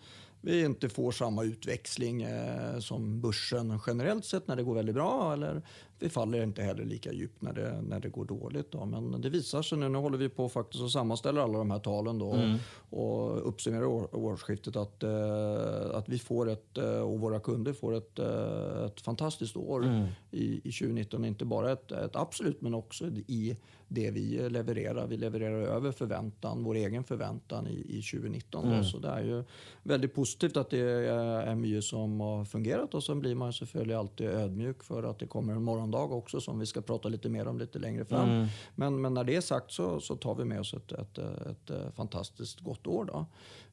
vi 0.47 0.65
inte 0.65 0.89
får 0.89 1.13
samma 1.13 1.45
utväxling 1.45 2.23
eh, 2.23 2.79
som 2.79 3.21
börsen 3.21 3.81
generellt 3.87 4.25
sett 4.25 4.49
när 4.49 4.57
det 4.57 4.63
går 4.63 4.75
väldigt 4.75 4.95
bra 4.95 5.33
eller 5.33 5.63
vi 5.99 6.09
faller 6.09 6.43
inte 6.43 6.63
heller 6.63 6.85
lika 6.85 7.13
djupt 7.13 7.43
när 7.43 7.53
det, 7.53 7.83
när 7.83 8.01
det 8.01 8.09
går 8.09 8.25
dåligt. 8.25 8.73
Då. 8.73 8.85
Men 8.85 9.21
det 9.21 9.31
visar 9.31 9.63
sig 9.63 9.79
nu, 9.79 9.89
nu 9.89 9.99
håller 9.99 10.19
vi 10.19 10.29
på 10.29 10.49
faktiskt 10.49 10.83
och 10.83 10.91
sammanställer 10.91 11.41
alla 11.41 11.59
de 11.59 11.71
här 11.71 11.79
talen 11.79 12.19
då, 12.19 12.33
mm. 12.33 12.59
och 12.91 13.49
uppsummerar 13.49 13.85
år, 13.85 14.17
årsskiftet 14.17 14.77
att, 14.77 15.03
eh, 15.03 15.91
att 15.93 16.09
vi 16.09 16.19
får 16.19 16.51
ett, 16.51 16.79
eh, 16.79 17.01
och 17.01 17.21
våra 17.21 17.41
kunder 17.41 17.73
får 17.73 17.95
ett, 17.95 18.19
eh, 18.19 18.85
ett 18.87 19.01
fantastiskt 19.01 19.57
år 19.57 19.85
mm. 19.85 20.07
i, 20.31 20.69
i 20.69 20.73
2019. 20.73 21.25
Inte 21.25 21.45
bara 21.45 21.73
ett, 21.73 21.93
ett 21.93 22.17
absolut 22.17 22.61
men 22.61 22.75
också 22.75 23.07
i 23.07 23.57
det 23.89 24.11
vi 24.11 24.49
levererar. 24.49 25.07
Vi 25.07 25.17
levererar 25.17 25.63
över 25.63 25.93
förväntan, 25.93 26.65
vår 26.65 26.75
egen 26.75 27.05
förväntan 27.05 27.67
i, 27.67 27.99
i 27.99 28.03
2019. 28.03 28.65
Mm. 28.65 28.85
Så 28.85 28.99
det 28.99 29.09
er 29.09 29.29
jo 29.29 29.43
veldig 29.87 30.11
positivt 30.15 30.59
at 30.59 30.73
det 30.75 30.83
er 31.07 31.55
mye 31.59 31.83
som 31.83 32.21
har 32.21 32.45
fungerat 32.45 32.95
och 32.95 33.05
sen 33.05 33.21
blir 33.21 33.35
man 33.35 33.53
selvfølgelig 33.53 33.97
alltid 33.97 34.27
ödmjuk 34.27 34.83
for 34.83 35.07
at 35.11 35.19
det 35.19 35.27
kommer 35.27 35.55
en 35.55 35.63
morgondag 35.63 36.13
også, 36.13 36.41
som 36.41 36.59
vi 36.59 36.67
skal 36.67 36.83
prate 36.83 37.09
litt 37.09 37.25
mer 37.31 37.47
om 37.49 37.59
litt 37.59 37.75
längre 37.75 38.05
fram. 38.05 38.31
Mm. 38.31 38.49
Men, 38.75 39.01
men 39.01 39.15
når 39.15 39.25
det 39.25 39.37
er 39.37 39.47
sagt 39.47 39.73
så, 39.73 40.01
så 40.01 40.17
tar 40.17 40.35
vi 40.35 40.45
med 40.45 40.61
oss 40.61 40.75
et, 40.75 40.93
et, 40.93 41.19
et, 41.19 41.71
ett 41.71 41.95
fantastiskt 41.95 42.61
gott 42.61 42.87
år. 42.87 43.05
da, 43.05 43.27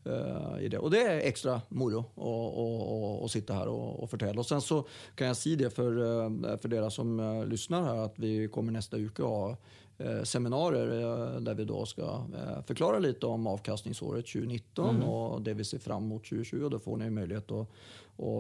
uh, 0.05 0.62
i 0.62 0.67
det. 0.67 0.77
Och 0.77 0.91
det 0.91 1.01
är 1.01 1.17
extra 1.17 1.62
moro 1.70 2.05
å 2.15 3.27
sitte 3.29 3.53
her 3.53 3.70
og, 3.72 4.03
og 4.03 4.10
fortelle. 4.10 4.39
Och 4.39 4.46
sen 4.46 4.62
så 4.62 4.84
kan 5.15 5.27
jeg 5.27 5.38
si 5.38 5.55
det 5.55 5.70
for, 5.74 5.96
for 6.58 6.67
dere 6.67 6.91
som 6.91 7.17
lyssnar 7.50 7.84
här 7.84 7.98
att 7.98 8.20
vi 8.20 8.48
kommer 8.48 8.72
nästa 8.72 8.98
uke 8.98 9.24
ha 9.24 9.55
Eh, 9.55 9.83
seminarier 10.26 11.40
der 11.46 11.56
vi 11.56 11.66
da 11.70 11.80
skal 11.86 12.32
forklare 12.68 13.02
litt 13.04 13.24
om 13.28 13.46
avkastningsåret 13.52 14.26
2019 14.26 14.98
mm. 14.98 15.04
og 15.06 15.44
det 15.46 15.54
vi 15.60 15.68
ser 15.68 15.84
fram 15.84 16.08
mot 16.10 16.24
2020. 16.26 16.66
Da 16.74 16.80
får 16.82 17.04
ni 17.04 17.12
til 17.36 17.60
å, 17.60 17.68
å 18.26 18.34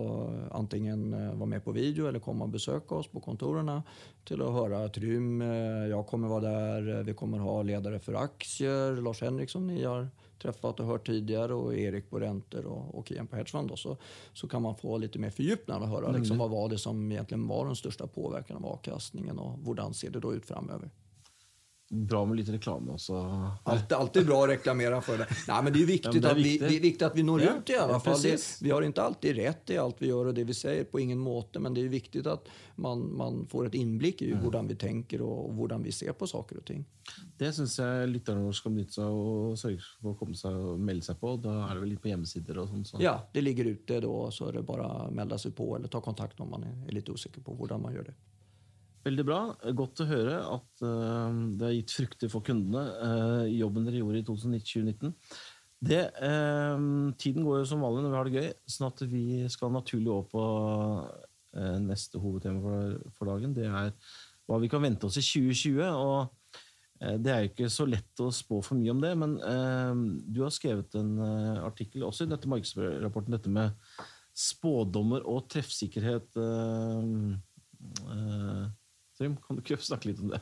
antingen 0.57 1.05
være 1.13 1.51
med 1.53 1.63
på 1.63 1.75
video 1.77 2.09
eller 2.09 2.23
komme 2.23 2.47
og 2.47 2.55
besøke 2.57 2.97
oss 2.97 3.11
på 3.11 3.21
kontorene. 3.23 3.77
Til 4.25 4.41
å 4.41 4.51
høre 4.55 4.63
höra 4.63 4.89
Trym. 4.89 5.41
jeg 5.41 6.05
kommer 6.07 6.29
være 6.29 6.49
der, 6.49 7.03
Vi 7.03 7.13
kommer 7.13 7.39
ha 7.39 7.61
ledere 7.61 7.99
for 7.99 8.15
aktier. 8.15 9.01
Lars 9.01 9.21
Henrik 9.21 9.49
som 9.49 9.67
ni 9.67 9.83
har 9.83 10.09
truffet 10.43 10.81
og 10.83 10.89
hørt 10.89 11.05
tidligere, 11.07 11.55
og 11.55 11.77
Erik 11.77 12.09
på 12.09 12.19
renter 12.19 12.65
og, 12.67 12.89
og 12.97 13.05
Kian 13.07 13.27
på 13.27 13.37
hedgefond. 13.39 13.71
Så, 13.79 13.95
så 14.33 14.47
kan 14.47 14.63
man 14.65 14.75
få 14.79 14.97
litt 14.97 15.15
mer 15.21 15.31
fordypning 15.31 15.85
og 15.85 15.93
høre 15.93 16.11
mm. 16.11 16.19
liksom, 16.19 16.41
hva 16.41 16.49
var 16.51 16.73
det 16.73 16.81
som 16.83 16.99
egentlig 17.11 17.39
var 17.47 17.69
den 17.69 17.79
største 17.79 18.09
påvirkningen 18.11 18.63
av 18.63 18.75
avkastningen 18.75 19.39
og 19.39 19.63
hvordan 19.63 19.95
ser 19.95 20.13
det 20.13 20.23
da 20.23 20.33
ut 20.33 20.47
framöver 20.49 20.91
bra 21.93 22.25
med 22.25 22.37
litt 22.37 22.49
reklam. 22.49 22.89
også. 22.89 23.19
Alltid, 23.63 23.93
alltid 23.97 24.25
bra 24.25 24.39
å 24.43 24.47
reklamere 24.49 24.99
for 25.05 25.21
det. 25.21 25.27
Nei, 25.47 25.61
men 25.63 25.75
det 25.75 25.81
er 25.83 25.89
viktig, 25.89 26.15
ja, 26.17 26.23
det 26.25 26.31
er 26.31 26.39
viktig. 26.39 26.53
At, 26.55 26.63
vi, 26.63 26.73
det 26.73 26.77
er 26.77 26.85
viktig 26.87 27.07
at 27.07 27.17
vi 27.17 27.25
når 27.27 27.45
ja, 27.45 27.53
ut 27.55 27.73
i 27.73 27.77
alle 27.79 27.99
fall. 28.03 28.19
Det, 28.23 28.33
vi 28.65 28.73
har 28.73 28.87
ikke 28.87 29.07
alltid 29.07 29.37
rett 29.39 29.73
i 29.75 29.79
alt 29.83 30.01
vi 30.01 30.09
gjør 30.09 30.31
og 30.31 30.37
det 30.37 30.47
vi 30.49 30.57
sier, 30.57 30.83
på 30.89 31.03
ingen 31.03 31.21
måte. 31.21 31.61
Men 31.63 31.77
det 31.77 31.85
er 31.85 31.93
viktig 31.93 32.25
at 32.29 32.49
man, 32.75 33.05
man 33.13 33.43
får 33.51 33.69
et 33.69 33.77
innblikk 33.79 34.25
i 34.25 34.31
mm. 34.33 34.41
hur 34.41 34.59
vi 34.67 34.75
tenker 34.79 35.21
og, 35.21 35.37
og 35.45 35.55
hvordan 35.59 35.85
vi 35.85 35.93
ser 35.95 36.17
på 36.17 36.27
saker 36.29 36.61
og 36.63 36.67
ting. 36.67 36.83
Det 37.37 37.51
syns 37.53 37.77
jeg 37.79 38.09
lytterne 38.09 38.51
skal 38.55 38.73
benytte 38.73 38.97
seg 38.97 39.21
og 39.23 39.57
sørge 39.59 39.81
for 39.83 40.13
å 40.13 40.17
komme 40.17 40.37
seg 40.39 40.57
og 40.57 40.81
melde 40.81 41.05
seg 41.05 41.19
på. 41.21 41.35
Da 41.43 41.55
er 41.67 41.75
det 41.75 41.83
vel 41.83 41.93
litt 41.93 42.03
på 42.03 42.11
hjemmesider 42.11 42.61
og 42.61 42.69
sånn? 42.71 42.85
Så. 42.87 43.01
Ja, 43.03 43.17
det 43.33 43.43
ligger 43.43 43.73
ute 43.73 43.99
da, 44.03 44.13
så 44.33 44.49
er 44.49 44.59
det 44.59 44.67
bare 44.67 44.87
å 44.87 45.09
melde 45.13 45.39
seg 45.41 45.55
på 45.57 45.73
eller 45.77 45.91
ta 45.91 46.01
kontakt 46.03 46.39
om 46.43 46.53
man 46.55 46.65
er 46.69 46.95
litt 46.95 47.09
usikker 47.09 47.43
på 47.45 47.57
hvordan 47.59 47.83
man 47.83 47.95
gjør 47.95 48.11
det. 48.11 48.15
Veldig 49.03 49.23
bra. 49.27 49.39
Godt 49.75 49.99
å 49.99 50.07
høre 50.07 50.37
at 50.47 50.83
uh, 50.85 51.33
det 51.59 51.67
har 51.67 51.75
gitt 51.75 51.95
frukter 51.97 52.31
for 52.31 52.45
kundene, 52.45 52.83
uh, 53.03 53.43
jobben 53.51 53.87
dere 53.87 53.99
gjorde 53.99 54.21
i 54.21 54.27
2019. 54.29 55.11
Det, 55.83 56.03
uh, 56.23 56.85
tiden 57.19 57.43
går 57.43 57.61
jo 57.61 57.69
som 57.73 57.83
vanlig 57.83 58.05
når 58.05 58.13
vi 58.13 58.19
har 58.19 58.29
det 58.29 58.37
gøy, 58.39 58.49
sånn 58.75 58.87
at 58.87 59.03
vi 59.11 59.25
skal 59.51 59.73
naturlig 59.75 60.13
over 60.13 60.29
på 60.31 60.43
neste 61.53 62.17
hovedtema 62.17 62.63
for, 62.63 62.93
for, 63.13 63.29
dagen. 63.29 63.51
Det 63.53 63.67
er 63.67 63.91
hva 64.49 64.57
vi 64.57 64.69
kan 64.71 64.81
vente 64.81 65.05
oss 65.05 65.19
i 65.19 65.21
2020. 65.21 65.83
og 65.85 67.19
det 67.21 67.29
er 67.29 67.43
jo 67.43 67.51
ikke 67.51 67.67
så 67.69 67.85
lett 67.85 68.23
å 68.23 68.31
spå 68.33 68.57
for 68.65 68.79
mye 68.79 68.89
om 68.89 69.03
det, 69.03 69.11
men 69.21 69.35
du 70.33 70.39
har 70.41 70.55
skrevet 70.55 70.97
en 70.97 71.11
artikkel 71.61 72.07
også 72.07 72.25
i 72.25 72.31
dette 72.31 72.49
markedsrapporten, 72.49 73.35
dette 73.35 73.53
med 73.53 73.77
spådommer 74.33 75.27
og 75.29 75.45
treffsikkerhet. 75.53 76.41
Trym, 79.17 79.37
kan 79.45 79.57
du 79.57 79.61
ikke 79.61 79.77
snakke 79.81 80.09
litt 80.09 80.21
om 80.23 80.33
det? 80.33 80.41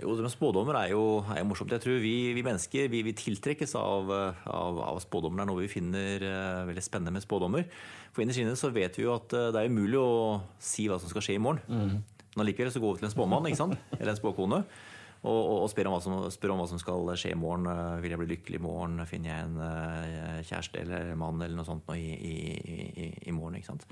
Jo, 0.00 0.14
det 0.16 0.24
med 0.24 0.32
Spådommer 0.32 0.76
er 0.78 0.92
jo, 0.94 1.02
er 1.34 1.42
jo 1.42 1.48
morsomt. 1.50 1.72
Jeg 1.74 1.82
tror 1.84 1.98
Vi, 2.00 2.14
vi 2.32 2.44
mennesker 2.44 2.88
vi, 2.88 3.02
vi 3.04 3.12
tiltrekkes 3.16 3.74
av, 3.76 4.08
av, 4.48 4.78
av, 4.86 5.00
spådommer. 5.04 5.42
Det 5.42 5.44
er 5.44 5.50
noe 5.50 5.64
vi 5.66 5.72
finner 5.72 6.24
uh, 6.24 6.62
veldig 6.70 6.84
spennende 6.84 7.12
med 7.18 7.24
spådommer. 7.24 7.66
For 8.14 8.24
innerst 8.24 8.40
inne 8.40 8.56
så 8.56 8.72
vet 8.72 8.96
vi 8.96 9.04
jo 9.04 9.12
at 9.18 9.36
uh, 9.36 9.50
det 9.52 9.60
er 9.60 9.68
umulig 9.68 10.00
å 10.00 10.40
si 10.62 10.88
hva 10.88 10.96
som 11.02 11.12
skal 11.12 11.26
skje 11.26 11.36
i 11.36 11.42
morgen. 11.42 11.60
Mm. 11.68 12.24
Men 12.32 12.44
allikevel 12.46 12.72
så 12.72 12.80
går 12.80 12.96
vi 12.96 13.02
til 13.02 13.10
en 13.10 13.14
spåmann 13.14 13.50
ikke 13.50 13.60
sant? 13.60 13.76
eller 13.98 14.14
en 14.14 14.20
spåkone 14.22 14.62
og, 14.62 15.36
og, 15.36 15.58
og 15.58 15.68
spør, 15.70 15.92
om 15.92 16.00
som, 16.02 16.16
spør, 16.32 16.54
om 16.54 16.62
hva 16.62 16.70
som, 16.70 16.80
skal 16.80 17.12
skje 17.20 17.34
i 17.36 17.38
morgen. 17.38 17.68
Uh, 17.68 18.00
vil 18.00 18.16
jeg 18.16 18.22
bli 18.22 18.32
lykkelig 18.32 18.62
i 18.62 18.64
morgen? 18.64 19.04
Finner 19.10 19.34
jeg 19.34 19.50
en 19.50 20.42
kjæreste 20.48 20.86
eller 20.86 21.12
mann 21.20 21.44
eller 21.44 21.58
noe 21.60 21.68
sånt 21.68 21.92
i, 21.98 22.08
i, 22.16 22.36
i, 22.56 23.12
i 23.28 23.36
morgen? 23.36 23.60
ikke 23.60 23.74
sant? 23.74 23.84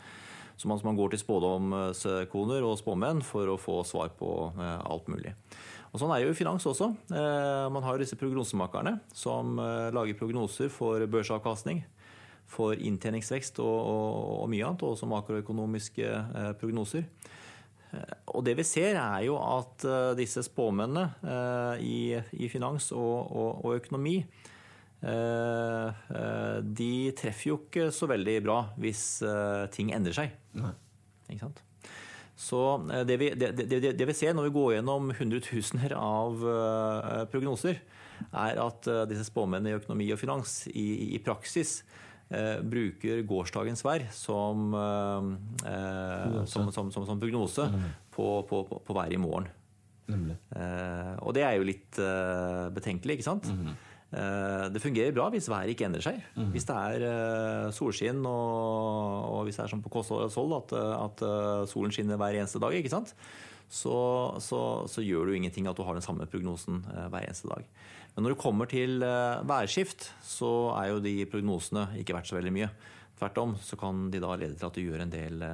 Så 0.61 0.69
man, 0.69 0.81
man 0.85 0.97
går 0.97 1.15
til 1.15 1.23
spådomskoner 1.23 2.65
og 2.69 2.77
spåmenn 2.77 3.23
for 3.25 3.49
å 3.49 3.57
få 3.57 3.79
svar 3.89 4.11
på 4.13 4.29
eh, 4.61 4.83
alt 4.93 5.07
mulig. 5.09 5.33
Og 5.89 6.03
Sånn 6.03 6.13
er 6.13 6.21
jo 6.21 6.35
finans 6.37 6.67
også. 6.69 6.91
Eh, 7.17 7.69
man 7.73 7.87
har 7.87 7.97
jo 7.97 8.03
disse 8.03 8.19
prognosemakerne 8.21 8.99
som 9.17 9.57
eh, 9.57 9.89
lager 9.97 10.19
prognoser 10.19 10.69
for 10.69 11.01
børsavkastning, 11.09 11.81
for 12.45 12.77
inntjeningsvekst 12.77 13.63
og, 13.65 13.73
og, 13.73 14.21
og 14.43 14.53
mye 14.53 14.67
annet, 14.69 14.85
og 14.85 14.99
også 14.99 15.09
makroøkonomiske 15.09 16.13
prognoser. 16.61 17.09
Og 18.35 18.45
det 18.45 18.59
vi 18.59 18.67
ser, 18.67 19.01
er 19.01 19.25
jo 19.31 19.39
at 19.41 19.87
disse 20.19 20.43
spåmennene 20.47 21.79
i, 21.83 22.49
finans 22.51 22.91
og, 22.95 23.65
økonomi 23.79 24.19
de 25.01 26.93
treffer 27.17 27.49
jo 27.49 27.57
ikke 27.63 27.87
så 27.95 28.05
veldig 28.11 28.37
bra 28.45 28.59
hvis 28.81 29.23
eh, 29.25 29.65
ting 29.73 29.95
endrer 29.97 30.17
seg. 30.19 30.35
Nei. 30.61 30.75
Ikke 31.31 31.47
sant? 31.47 31.63
Så 32.41 32.61
det 33.09 33.17
vi, 33.21 33.31
det, 33.37 33.53
det, 33.57 33.95
det 33.97 34.07
vi, 34.09 34.17
ser 34.17 34.33
når 34.37 34.47
vi 34.49 34.55
går 34.55 34.71
gjennom 34.79 35.11
hundretusener 35.19 35.93
av 35.93 36.45
prognoser, 37.33 37.83
er 38.33 38.61
at 38.61 38.89
disse 39.11 39.27
spåmennene 39.29 39.75
i 39.75 39.77
økonomi 39.77 40.07
og 40.15 40.21
finans 40.21 40.55
i, 40.73 41.17
i 41.17 41.21
praksis 41.25 41.83
eh, 42.33 42.61
bruker 42.65 43.23
gårsdagens 43.29 43.85
vær 43.85 44.07
som, 44.17 44.73
eh, 45.69 46.41
som, 46.49 46.73
som, 46.73 46.91
som 46.95 47.21
prognose 47.21 47.69
på, 48.15 48.27
på, 48.49 48.65
på, 48.71 48.81
på 48.87 48.97
været 48.97 49.17
i 49.17 49.21
morgen. 49.21 49.51
Eh, 50.11 51.15
og 51.21 51.37
det 51.37 51.45
er 51.47 51.59
jo 51.59 51.69
litt 51.69 52.01
betenkelig, 52.75 53.21
ikke 53.21 53.29
sant? 53.29 53.53
Mm. 53.53 53.71
Eh, 53.71 53.90
det 54.75 54.83
fungerer 54.83 55.15
bra 55.15 55.29
hvis 55.31 55.47
været 55.51 55.71
ikke 55.71 55.87
endrer 55.87 56.03
seg. 56.03 56.19
Mm. 56.35 56.49
Hvis 56.55 56.67
det 56.67 56.75
er 56.77 57.05
eh, 57.07 57.69
solskinn 57.75 58.25
og, 58.27 59.29
og, 59.29 59.45
hvis 59.47 59.61
det 59.61 59.65
er 59.65 59.71
som 59.71 59.85
på 59.85 59.93
Kåss 59.93 60.11
og 60.17 60.57
at, 60.57 60.75
at, 60.75 61.23
eh, 61.23 61.63
solen 61.71 61.95
skinner 61.95 62.19
hver 62.19 62.35
eneste 62.35 62.63
dag, 62.63 62.75
ikke 62.75 62.93
sant? 62.93 63.15
Så, 63.71 63.95
så, 64.43 64.61
så, 64.91 65.03
gjør 65.07 65.29
det 65.29 65.37
jo 65.37 65.39
ingenting 65.39 65.69
at 65.71 65.79
du 65.79 65.85
har 65.87 65.95
den 65.95 66.03
samme 66.03 66.27
prognosen 66.27 66.83
hver 66.83 67.23
eneste 67.23 67.47
dag. 67.53 67.63
Men 68.17 68.27
når 68.27 68.35
det 68.35 68.43
kommer 68.43 68.67
til 68.67 68.99
værskift, 69.47 70.09
så 70.27 70.75
er 70.75 70.89
jo 70.91 71.05
de 71.05 71.13
prognosene 71.31 71.87
ikke 72.01 72.17
verdt 72.17 72.33
så 72.33 72.41
veldig 72.41 72.55
mye. 72.57 72.71
Tvert 73.21 73.39
om 73.39 73.55
så 73.63 73.79
kan 73.79 74.09
de 74.11 74.19
da 74.19 74.35
lede 74.35 74.59
til 74.59 74.67
at 74.67 74.75
du 74.75 74.83
gjør 74.83 75.05
en 75.05 75.15
del 75.15 75.45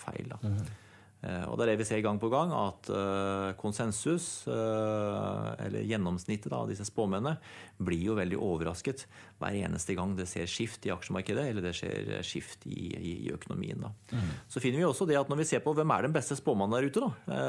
feil. 0.00 0.32
Da. 0.32 0.40
Mm. 0.40 0.87
Eh, 1.18 1.44
og 1.50 1.56
det 1.58 1.64
er 1.64 1.72
det 1.72 1.80
vi 1.80 1.86
ser 1.88 2.02
gang 2.04 2.18
på 2.22 2.30
gang, 2.30 2.52
at 2.54 2.88
eh, 2.94 3.48
konsensus, 3.58 4.46
eh, 4.46 5.48
eller 5.64 5.86
gjennomsnittet 5.88 6.54
av 6.54 6.68
disse 6.70 6.86
spåmennene, 6.86 7.40
blir 7.82 8.04
jo 8.06 8.14
veldig 8.18 8.38
overrasket 8.38 9.04
hver 9.42 9.56
eneste 9.58 9.96
gang 9.98 10.14
det 10.18 10.28
ser 10.30 10.46
skift 10.50 10.86
i 10.86 10.92
aksjemarkedet 10.94 11.48
eller 11.50 11.66
det 11.66 11.74
skjer 11.78 12.12
skift 12.26 12.68
i, 12.70 12.92
i, 12.94 13.14
i 13.26 13.32
økonomien. 13.34 13.82
Mm. 14.12 14.30
Så 14.50 14.62
finner 14.62 14.82
vi 14.82 14.86
også 14.86 15.08
det 15.10 15.18
at 15.18 15.30
når 15.30 15.42
vi 15.42 15.48
ser 15.50 15.62
på 15.64 15.74
hvem 15.74 15.94
er 15.94 16.06
den 16.06 16.14
beste 16.14 16.38
spåmannen 16.38 16.78
der 16.78 16.86
ute, 16.86 17.02
da, 17.02 17.42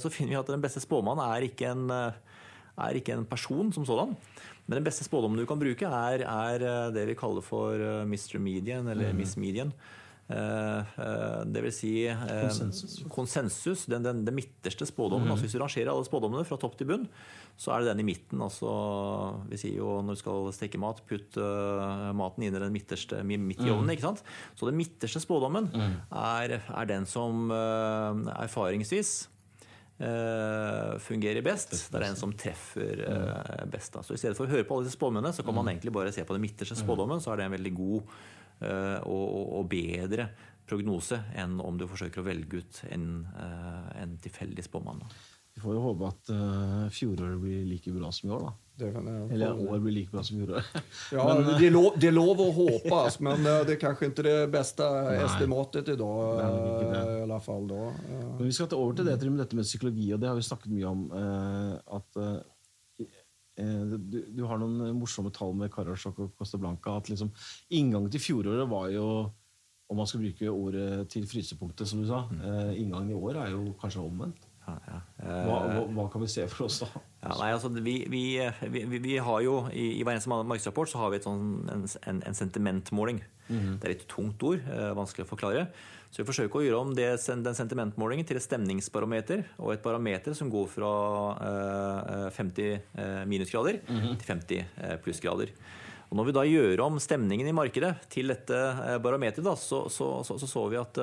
så 0.00 0.12
finner 0.12 0.34
vi 0.34 0.40
at 0.40 0.52
den 0.52 0.64
beste 0.64 0.80
spåmannen 0.84 1.24
er 1.24 1.48
ikke 1.48 1.72
en, 1.72 1.86
er 1.92 3.00
ikke 3.00 3.16
en 3.16 3.28
person 3.28 3.72
som 3.72 3.88
sådan. 3.88 4.12
Men 4.66 4.78
den 4.78 4.86
beste 4.86 5.04
spådommen 5.04 5.40
du 5.40 5.48
kan 5.48 5.60
bruke, 5.60 5.88
er, 5.88 6.24
er 6.28 6.92
det 6.94 7.08
vi 7.08 7.16
kaller 7.18 7.44
for 7.44 7.80
Mr. 8.08 8.38
Median 8.40 8.88
eller 8.92 9.12
mm. 9.12 9.20
Miss 9.20 9.36
Median. 9.40 9.72
Eh, 10.32 10.92
eh, 11.04 11.40
det 11.52 11.62
vil 11.66 11.74
si 11.74 11.92
eh, 12.08 12.22
konsensus. 12.46 12.96
konsensus 13.12 13.84
den, 13.90 14.04
den, 14.06 14.24
den, 14.24 14.36
midterste 14.36 14.86
spådommen. 14.88 15.26
Mm. 15.28 15.34
altså 15.34 15.46
Hvis 15.46 15.56
du 15.56 15.60
rangerer 15.60 15.92
alle 15.92 16.08
spådommene 16.08 16.46
fra 16.48 16.58
topp 16.60 16.78
til 16.78 16.88
bunn, 16.88 17.08
så 17.60 17.74
er 17.74 17.82
det 17.82 17.92
den 17.92 18.04
i 18.04 18.06
midten. 18.12 18.40
altså 18.40 18.70
Vi 19.50 19.60
sier 19.60 19.82
jo 19.82 19.98
når 20.00 20.16
du 20.16 20.22
skal 20.22 20.48
steke 20.56 20.80
mat, 20.80 21.02
putt 21.08 21.36
maten 22.16 22.46
inn 22.46 22.54
i 22.54 22.62
den 22.62 22.72
midterste 22.74 23.20
midt 23.26 23.60
i 23.60 23.68
ovnen. 23.68 23.90
Mm. 23.90 23.96
ikke 23.96 24.08
sant? 24.08 24.24
Så 24.56 24.70
den 24.70 24.80
midterste 24.80 25.20
spådommen 25.22 25.68
mm. 25.74 25.92
er, 26.22 26.58
er, 26.62 26.88
den 26.88 27.06
som 27.08 27.52
erfaringsvis 27.52 29.14
fungerer 30.02 31.44
best. 31.46 31.76
Det 31.92 31.98
er 31.98 32.08
den 32.08 32.16
som 32.18 32.32
treffer 32.34 33.04
best. 33.70 33.92
Da. 33.94 34.02
Så 34.02 34.16
I 34.16 34.22
stedet 34.22 34.38
for 34.38 34.48
å 34.48 34.50
høre 34.50 34.66
på 34.66 34.78
alle 34.78 34.88
disse 34.88 34.98
spådommene, 34.98 35.30
så 35.36 35.44
kan 35.44 35.54
man 35.54 35.68
mm. 35.68 35.74
egentlig 35.76 35.94
bare 35.94 36.14
se 36.14 36.24
på 36.26 36.34
den 36.34 36.42
midterste 36.42 36.78
spådommen, 36.80 37.20
så 37.22 37.34
er 37.34 37.42
det 37.42 37.50
en 37.50 37.58
veldig 37.60 37.74
god 37.76 38.16
og, 38.62 39.28
og, 39.58 39.68
bedre 39.70 40.30
prognose 40.68 41.18
enn 41.36 41.58
om 41.60 41.78
du 41.78 41.88
forsøker 41.90 42.22
å 42.22 42.26
velge 42.26 42.62
ut 42.62 42.82
en, 42.94 43.06
en 43.98 44.16
tilfeldig 44.22 44.64
spåmann. 44.64 45.02
Vi 45.54 45.60
får 45.60 45.74
jo 45.76 45.80
håpe 45.84 46.08
at 46.08 46.30
uh, 46.32 46.84
fjoråret 46.92 47.40
blir 47.40 47.64
like 47.68 47.92
bra 47.92 48.08
som 48.14 48.30
i 48.30 48.32
år, 48.32 48.46
da. 48.46 48.52
Eller 49.34 49.52
år 49.52 49.82
blir 49.84 49.92
like 49.98 50.14
bra 50.14 50.22
som 50.24 50.38
fjoråret. 50.38 50.70
ja, 51.12 51.26
men, 51.28 51.50
det, 51.50 51.66
er 51.66 51.74
lov, 51.74 51.90
det 52.00 52.08
er 52.08 52.16
lov 52.16 52.40
å 52.40 52.46
håpe, 52.56 53.00
men 53.26 53.44
det 53.44 53.74
er 53.74 53.80
kanskje 53.82 54.08
ikke 54.08 54.24
det 54.24 54.38
beste 54.54 54.86
estimatet 55.26 55.92
i 55.92 55.98
dag. 56.00 56.40
I 56.40 57.20
alle 57.26 57.40
fall 57.44 57.68
da. 57.68 57.82
Men 58.08 58.46
vi 58.46 58.54
skal 58.56 58.70
ta 58.72 58.80
over 58.80 58.96
til 58.96 59.10
det, 59.10 59.18
dette 59.20 59.60
med 59.60 59.68
psykologi, 59.68 60.08
og 60.16 60.22
det 60.22 60.32
har 60.32 60.40
vi 60.40 60.48
snakket 60.48 60.72
mye 60.72 60.94
om. 60.94 61.04
Uh, 61.12 61.76
at 61.98 62.20
uh, 62.22 62.32
du, 63.56 64.18
du, 64.32 64.42
har 64.48 64.60
noen 64.60 64.94
morsomme 64.96 65.28
tall 65.34 65.52
med 65.58 65.72
Karasjok 65.74 66.22
og 66.24 66.30
Costa 66.38 66.60
Blanca. 66.60 66.96
at 66.96 67.10
liksom, 67.12 67.32
Inngangen 67.76 68.10
til 68.12 68.22
fjoråret 68.24 68.70
var 68.70 68.88
jo 68.94 69.06
om 69.92 69.98
man 70.00 70.08
skal 70.08 70.22
bruke 70.22 70.48
ordet 70.48 71.08
til 71.12 71.26
frysepunktet, 71.28 71.84
som 71.88 72.00
du 72.00 72.06
sa. 72.08 72.22
Mm. 72.32 72.72
inngangen 72.80 73.10
i 73.12 73.18
år 73.18 73.42
er 73.42 73.50
jo 73.52 73.74
kanskje 73.80 74.00
omvendt. 74.00 74.46
Ja, 74.62 74.74
ja. 74.86 74.98
Hva, 75.18 75.56
hva, 75.66 75.80
hva, 75.90 76.04
kan 76.12 76.22
vi 76.22 76.28
se 76.30 76.44
for 76.50 76.68
oss 76.68 76.78
da? 76.84 76.88
Ja, 77.24 77.32
nei, 77.40 77.48
altså, 77.54 77.70
vi, 77.82 77.96
vi, 78.10 78.22
vi, 78.70 78.82
vi, 79.02 79.16
har 79.18 79.40
jo 79.42 79.56
I, 79.70 79.88
i 79.98 80.04
hver 80.04 80.14
eneste 80.14 80.30
markedsrapport 80.30 80.90
så 80.90 81.00
har 81.02 81.10
vi 81.14 81.20
sånn, 81.24 81.48
en, 81.72 81.84
en, 82.10 82.20
en, 82.28 82.38
sentimentmåling. 82.38 83.20
Mm. 83.48 83.80
Det 83.82 83.88
er 83.88 83.96
et 83.96 84.06
tungt 84.10 84.42
ord, 84.46 84.62
eh, 84.62 84.92
vanskelig 84.96 85.26
å 85.26 85.32
forklare. 85.32 85.66
Så 86.12 86.20
vi 86.20 86.28
forsøker 86.28 86.60
å 86.60 86.64
gjøre 86.66 86.80
om 86.84 86.90
det, 86.92 87.08
den 87.24 87.56
sentimentmålingen 87.56 88.26
til 88.28 88.36
et 88.36 88.44
stemningsbarometer 88.44 89.46
og 89.56 89.72
et 89.72 89.84
barometer 89.84 90.36
som 90.36 90.50
går 90.52 90.66
fra 90.68 90.90
eh, 91.48 92.26
50 92.36 92.66
eh, 92.68 93.22
minusgrader 93.30 93.80
mm. 93.86 94.10
til 94.20 94.28
50 94.28 94.60
eh, 94.60 94.98
plussgrader. 95.00 95.54
Og 96.12 96.18
når 96.18 96.28
vi 96.28 96.36
da 96.36 96.44
gjør 96.44 96.84
om 96.84 97.00
stemningen 97.00 97.48
i 97.48 97.56
markedet 97.56 97.94
til 98.12 98.28
dette 98.28 98.60
eh, 98.60 98.98
barometeret, 99.00 99.48
så, 99.56 99.86
så, 99.88 100.12
så, 100.20 100.36
så, 100.36 100.50
så 100.50 100.68
vi 100.68 100.80
at 100.82 101.00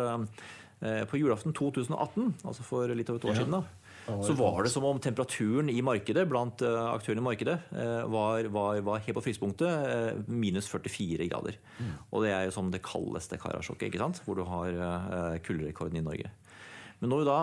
Eh, 0.81 1.05
på 1.05 1.17
julaften 1.19 1.51
2018, 1.51 2.33
altså 2.47 2.63
for 2.63 2.87
litt 2.95 3.09
over 3.11 3.19
et 3.19 3.25
år 3.27 3.33
ja. 3.33 3.39
siden, 3.41 3.55
da, 3.57 3.78
så 4.25 4.33
var 4.37 4.63
det 4.65 4.71
som 4.73 4.85
om 4.87 4.99
temperaturen 5.01 5.69
i 5.71 5.81
markedet 5.85 6.25
blant 6.29 6.63
eh, 6.65 6.79
aktørene 6.91 7.23
i 7.23 7.27
markedet 7.29 7.55
eh, 7.71 8.03
var, 8.11 8.49
var, 8.53 8.81
var 8.85 9.03
helt 9.05 9.17
på 9.17 9.23
frysepunktet. 9.25 10.27
Minus 10.27 10.69
44 10.71 11.29
grader. 11.31 11.57
Mm. 11.79 11.95
Og 12.09 12.25
det 12.25 12.33
er 12.35 12.47
jo 12.47 12.55
som 12.55 12.71
det 12.73 12.83
kaldeste 12.85 13.39
Karasjokket, 13.41 13.89
ikke 13.89 14.01
sant? 14.01 14.21
hvor 14.25 14.39
du 14.39 14.45
har 14.47 15.39
kulderekorden 15.45 15.99
i 15.99 16.05
Norge. 16.05 16.31
Men 16.99 17.13
når 17.13 17.21
vi 17.21 17.27
da 17.29 17.39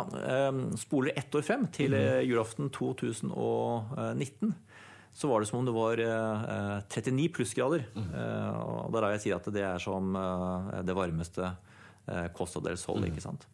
spoler 0.76 1.16
ett 1.16 1.34
år 1.34 1.44
frem, 1.46 1.64
til 1.72 1.94
mm. 1.96 2.26
julaften 2.28 2.68
2019, 2.74 4.52
så 5.16 5.30
var 5.30 5.40
det 5.40 5.48
som 5.48 5.62
om 5.62 5.68
det 5.68 5.72
var 5.72 6.02
39 6.92 7.30
plussgrader. 7.32 7.86
Mm. 7.96 8.10
Og 8.12 8.90
det 8.92 9.00
er 9.00 9.06
da 9.06 9.12
jeg 9.14 9.24
sier 9.24 9.38
at 9.38 9.48
det 9.54 9.64
er 9.64 9.80
som 9.80 10.12
det 10.84 10.98
varmeste 10.98 11.54
Eh, 12.06 12.28
Costa 12.32 12.60
del 12.62 12.78
Sol. 12.78 13.02
Mm. 13.02 13.10
ikke 13.10 13.24
sant? 13.24 13.46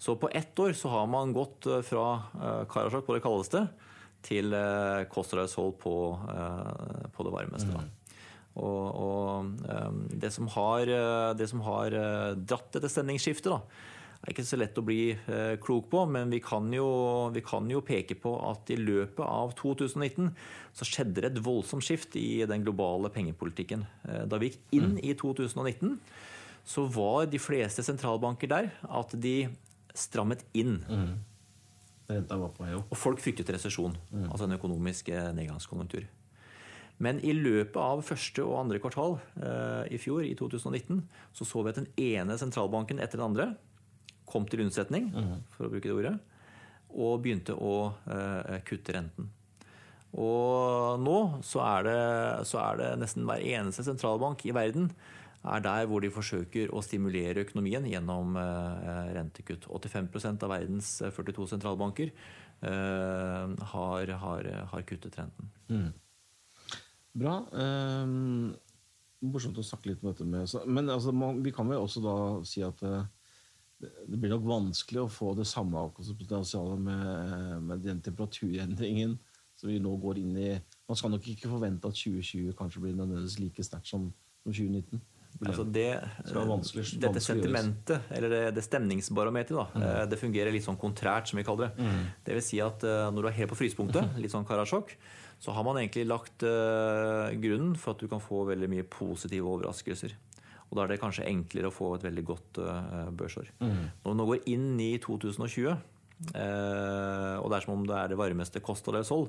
Så 0.00 0.16
på 0.16 0.30
ett 0.32 0.56
år 0.58 0.72
så 0.72 0.88
har 0.88 1.06
man 1.10 1.34
gått 1.36 1.66
eh, 1.68 1.82
fra 1.84 2.06
eh, 2.40 2.62
Karasjok 2.70 3.04
på 3.04 3.18
det 3.18 3.24
kaldeste 3.24 3.66
til 4.24 4.50
Sol 5.46 5.76
på, 5.78 5.92
på 7.14 7.24
det 7.24 7.30
varmeste. 7.30 7.70
Mm. 7.70 8.16
Og, 8.58 8.96
og 8.98 9.52
det, 10.10 10.32
som 10.34 10.48
har, 10.56 10.90
det, 11.38 11.46
som 11.46 11.60
har, 11.62 11.94
dratt 12.34 12.72
dette 12.74 12.90
stemningsskiftet, 12.90 13.46
da, 13.54 13.60
er 14.18 14.34
ikke 14.34 14.44
så 14.48 14.58
lett 14.58 14.80
å 14.82 14.82
bli 14.82 15.14
klok 15.62 15.86
på, 15.92 16.02
men 16.10 16.34
vi 16.34 16.40
kan, 16.42 16.66
jo, 16.74 16.88
vi 17.30 17.44
kan, 17.46 17.70
jo, 17.70 17.78
peke 17.86 18.18
på 18.18 18.32
at 18.50 18.74
i 18.74 18.80
løpet 18.80 19.22
av 19.22 19.54
2019 19.60 20.32
så 20.74 20.88
skjedde 20.90 21.22
det 21.22 21.30
et 21.30 21.40
voldsomt 21.46 21.86
skift 21.86 22.18
i 22.18 22.42
den 22.50 22.66
globale 22.66 23.14
pengepolitikken. 23.14 23.86
Da 24.02 24.42
vi 24.42 24.50
gikk 24.50 24.58
inn 24.80 24.96
mm. 24.96 25.00
i 25.06 25.14
2019 25.14 25.94
så 26.68 26.84
var 26.92 27.28
de 27.30 27.40
fleste 27.40 27.82
sentralbanker 27.84 28.50
der 28.50 28.70
at 28.84 29.14
de 29.16 29.48
strammet 29.96 30.44
inn. 30.52 30.78
Mm. 30.84 31.16
Og 32.88 32.96
folk 32.96 33.20
fryktet 33.24 33.50
resesjon, 33.52 33.96
mm. 34.12 34.28
altså 34.28 34.46
en 34.46 34.56
økonomisk 34.56 35.10
eh, 35.12 35.30
nedgangskonjunktur. 35.36 36.06
Men 37.04 37.20
i 37.22 37.32
løpet 37.36 37.78
av 37.78 38.02
første 38.02 38.42
og 38.44 38.56
andre 38.62 38.80
kvartal 38.82 39.16
eh, 39.38 39.94
i 39.94 40.00
fjor, 40.02 40.24
i 40.26 40.34
2019, 40.38 41.02
så 41.36 41.46
så 41.46 41.62
vi 41.62 41.72
at 41.72 41.80
den 41.80 41.90
ene 42.00 42.38
sentralbanken 42.40 43.00
etter 43.00 43.20
den 43.20 43.28
andre 43.28 43.50
kom 44.28 44.44
til 44.48 44.64
unnsetning, 44.66 45.08
mm. 45.14 45.34
for 45.54 45.68
å 45.68 45.72
bruke 45.72 45.88
det 45.88 45.96
ordet, 45.96 46.16
og 46.88 47.20
begynte 47.24 47.56
å 47.56 47.76
eh, 48.12 48.58
kutte 48.68 48.96
renten. 48.96 49.30
Og 50.18 51.00
nå 51.04 51.18
så 51.44 51.60
er, 51.64 51.86
det, 51.86 52.00
så 52.48 52.60
er 52.64 52.80
det 52.80 52.92
nesten 53.02 53.28
hver 53.28 53.44
eneste 53.44 53.84
sentralbank 53.84 54.44
i 54.48 54.54
verden 54.56 54.88
er 55.54 55.64
der 55.64 55.86
hvor 55.88 56.02
de 56.04 56.10
forsøker 56.12 56.72
å 56.74 56.82
stimulere 56.84 57.44
økonomien 57.46 57.86
gjennom 57.88 58.36
eh, 58.40 59.10
rentekutt. 59.16 59.68
85% 59.68 60.44
av 60.46 60.52
verdens 60.52 60.92
42 61.04 61.44
eh, 61.44 61.50
sentralbanker 61.52 62.12
eh, 62.12 63.56
har, 63.72 64.14
har, 64.24 64.48
har 64.72 64.86
kuttet 64.88 65.18
renten. 65.18 65.52
Mm. 65.72 65.90
Bra. 67.18 67.38
Um, 67.52 68.54
morsomt 69.24 69.58
å 69.58 69.66
snakke 69.66 69.90
litt 69.90 70.04
om 70.04 70.12
dette 70.12 70.26
med 70.28 70.52
Men 70.70 70.92
altså, 70.94 71.14
man, 71.16 71.40
vi 71.42 71.52
kan 71.54 71.66
vel 71.66 71.82
også 71.82 72.02
da 72.04 72.18
si 72.46 72.62
at 72.62 72.82
uh, 72.86 73.00
det 73.80 74.18
blir 74.18 74.30
nok 74.34 74.46
vanskelig 74.46 75.02
å 75.04 75.10
få 75.10 75.32
det 75.38 75.46
samme 75.48 75.80
avkastningspotensialet 75.88 76.82
med, 76.82 77.66
med 77.66 77.82
den 77.86 78.00
temperaturendringen 78.04 79.16
som 79.58 79.70
vi 79.70 79.78
nå 79.82 79.92
går 79.98 80.20
inn 80.22 80.34
i. 80.38 80.50
Man 80.86 80.98
skal 80.98 81.12
nok 81.14 81.26
ikke 81.30 81.50
forvente 81.50 81.90
at 81.90 81.98
2020 81.98 82.54
kanskje 82.58 82.82
blir 82.82 82.98
nødvendigvis 82.98 83.38
like 83.42 83.66
sterkt 83.66 83.90
som 83.90 84.08
2019. 84.46 85.00
Altså 85.38 85.62
det, 85.70 85.92
vanskelig, 86.34 86.82
dette 86.98 87.20
sentimentet, 87.22 88.08
eller 88.10 88.32
det, 88.32 88.40
det 88.56 88.64
stemningsbarometeret, 88.66 89.76
mm. 89.76 89.84
Eh, 89.86 90.00
det 90.10 90.18
fungerer 90.18 90.50
litt 90.54 90.66
sånn 90.66 90.80
kontrært, 90.80 91.30
som 91.30 91.38
vi 91.38 91.44
kaller 91.46 91.68
det. 91.68 91.84
Mm. 91.86 92.00
Det 92.26 92.38
vil 92.40 92.44
si 92.44 92.58
at 92.64 92.82
eh, 92.82 93.04
når 93.14 93.22
du 93.22 93.30
er 93.30 93.36
helt 93.36 93.52
på 93.52 93.60
frysepunktet, 93.60 94.16
litt 94.22 94.34
sånn 94.34 94.48
Karasjok, 94.48 94.96
så 95.38 95.54
har 95.54 95.62
man 95.62 95.78
egentlig 95.78 96.08
lagt 96.08 96.42
uh, 96.42 97.30
grunnen 97.38 97.76
for 97.78 97.94
at 97.94 98.00
du 98.02 98.08
kan 98.10 98.18
få 98.18 98.40
veldig 98.48 98.66
mye 98.72 98.86
positive 98.90 99.46
overraskelser. 99.46 100.16
Og 100.68 100.74
da 100.74 100.82
er 100.82 100.90
det 100.90 100.98
kanskje 100.98 101.28
enklere 101.30 101.70
å 101.70 101.74
få 101.74 101.92
et 101.96 102.08
veldig 102.08 102.24
godt 102.26 102.58
uh, 102.58 103.06
børsår. 103.14 103.52
Mm. 103.62 103.84
Når 104.02 104.10
vi 104.10 104.18
nå 104.18 104.26
går 104.32 104.50
inn 104.50 104.66
i 104.82 104.90
2020, 104.98 105.70
uh, 105.70 107.36
og 107.38 107.46
det 107.46 107.60
er 107.60 107.64
som 107.64 107.76
om 107.76 107.86
det 107.86 107.96
er 107.96 108.10
det 108.10 108.18
varmeste 108.18 108.62
Costa 108.66 108.98
del 108.98 109.06
Sol, 109.06 109.28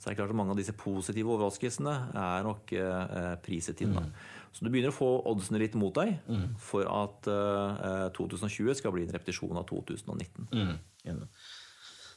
så 0.00 0.08
er 0.08 0.14
det 0.14 0.22
klart 0.22 0.32
at 0.32 0.40
mange 0.40 0.56
av 0.56 0.62
disse 0.62 0.74
positive 0.80 1.34
overraskelsene 1.36 1.94
er 2.24 2.46
nok 2.48 2.72
uh, 2.80 3.34
priset 3.44 3.84
inn. 3.84 3.92
Mm. 4.00 4.12
Så 4.50 4.66
du 4.66 4.70
begynner 4.72 4.90
å 4.90 4.96
få 4.96 5.08
oddsene 5.30 5.60
litt 5.62 5.76
mot 5.78 5.94
deg 5.94 6.16
mm. 6.26 6.46
for 6.60 6.88
at 6.90 7.28
uh, 7.30 8.08
eh, 8.08 8.08
2020 8.16 8.74
skal 8.80 8.94
bli 8.94 9.06
en 9.06 9.14
repetisjon 9.14 9.54
av 9.58 9.68
2019. 9.70 10.48
Mm. 10.50 11.22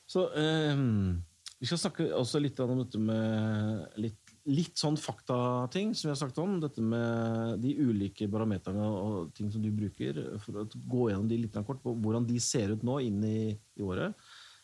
Så 0.09 0.25
um, 0.33 1.21
Vi 1.61 1.69
skal 1.69 1.81
snakke 1.85 2.09
også 2.17 2.41
litt 2.41 2.59
om 2.63 2.81
dette 2.81 2.99
med 3.01 3.99
litt, 4.01 4.33
litt 4.49 4.81
sånn 4.81 4.97
faktating 4.99 5.93
som 5.93 6.09
vi 6.09 6.15
har 6.15 6.21
sagt 6.23 6.41
om. 6.41 6.57
Dette 6.63 6.81
med 6.81 7.61
de 7.63 7.77
ulike 7.77 8.27
barometerne 8.31 8.89
og 8.89 9.31
ting 9.37 9.53
som 9.53 9.61
du 9.63 9.69
bruker. 9.71 10.23
For 10.43 10.63
å 10.63 10.67
gå 10.73 11.11
gjennom 11.11 11.29
de 11.29 11.43
litt 11.45 11.61
kort, 11.61 11.83
på 11.85 11.93
hvordan 11.93 12.25
de 12.27 12.41
ser 12.41 12.73
ut 12.73 12.83
nå 12.85 12.97
inn 13.05 13.21
i, 13.29 13.53
i 13.53 13.85
året. 13.85 14.17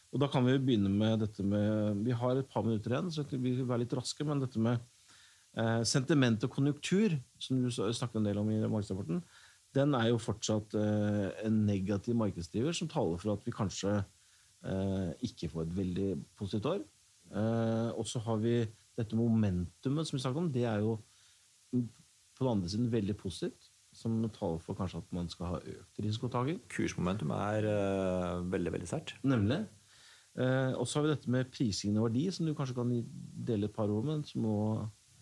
Og 0.09 0.23
Da 0.23 0.25
kan 0.33 0.41
vi 0.41 0.57
begynne 0.57 0.89
med 0.89 1.21
dette 1.21 1.45
med 1.45 2.01
Vi 2.01 2.17
har 2.17 2.39
et 2.39 2.49
par 2.49 2.65
minutter 2.65 2.97
igjen, 2.97 3.13
så 3.13 3.29
vi 3.29 3.59
vil 3.59 3.67
være 3.69 3.85
litt 3.85 3.93
raske. 3.93 4.25
Men 4.25 4.41
dette 4.41 4.57
med 4.57 4.81
Eh, 4.81 4.98
sentiment 5.83 6.43
og 6.45 6.51
konjunktur, 6.53 7.15
som 7.41 7.57
du 7.63 7.71
snakket 7.71 8.19
en 8.19 8.27
del 8.27 8.37
om 8.37 8.51
i 8.53 8.59
markedsrapporten, 8.61 9.23
den 9.75 9.93
er 9.97 10.09
jo 10.09 10.21
fortsatt 10.21 10.73
eh, 10.77 11.25
en 11.45 11.63
negativ 11.67 12.17
markedsdriver 12.17 12.75
som 12.75 12.89
taler 12.89 13.19
for 13.21 13.35
at 13.35 13.45
vi 13.45 13.53
kanskje 13.53 13.99
eh, 13.99 15.09
ikke 15.25 15.51
får 15.51 15.67
et 15.67 15.75
veldig 15.77 16.09
positivt 16.39 16.69
år. 16.71 16.85
Eh, 17.29 17.89
og 17.93 18.07
så 18.09 18.21
har 18.25 18.39
vi 18.41 18.55
dette 18.97 19.17
momentumet 19.17 20.07
som 20.07 20.17
vi 20.17 20.23
snakket 20.23 20.43
om. 20.43 20.53
Det 20.53 20.65
er 20.65 20.81
jo 20.85 20.97
på 21.69 22.45
den 22.45 22.53
andre 22.55 22.71
siden 22.71 22.91
veldig 22.91 23.17
positivt. 23.19 23.69
Som 23.93 24.21
taler 24.29 24.61
for 24.61 24.77
kanskje 24.77 24.99
at 25.01 25.13
man 25.17 25.29
skal 25.33 25.55
ha 25.55 25.59
økt 25.65 26.01
risikotaking. 26.05 26.59
Kursmomentum 26.69 27.31
er 27.33 27.65
veldig 28.53 28.73
veldig 28.75 28.89
sterkt. 28.89 29.15
Nemlig. 29.25 29.63
Eh, 30.37 30.73
og 30.77 30.85
så 30.87 30.99
har 30.99 31.07
vi 31.07 31.13
dette 31.15 31.31
med 31.33 31.49
prising 31.53 31.97
og 31.97 32.09
verdi, 32.09 32.27
som 32.31 32.45
du 32.45 32.53
kanskje 32.57 32.77
kan 32.77 32.91
dele 33.49 33.69
et 33.69 33.75
par 33.75 33.89
ord 33.89 34.05
med. 34.05 34.27
som 34.29 34.45
må 34.45 34.57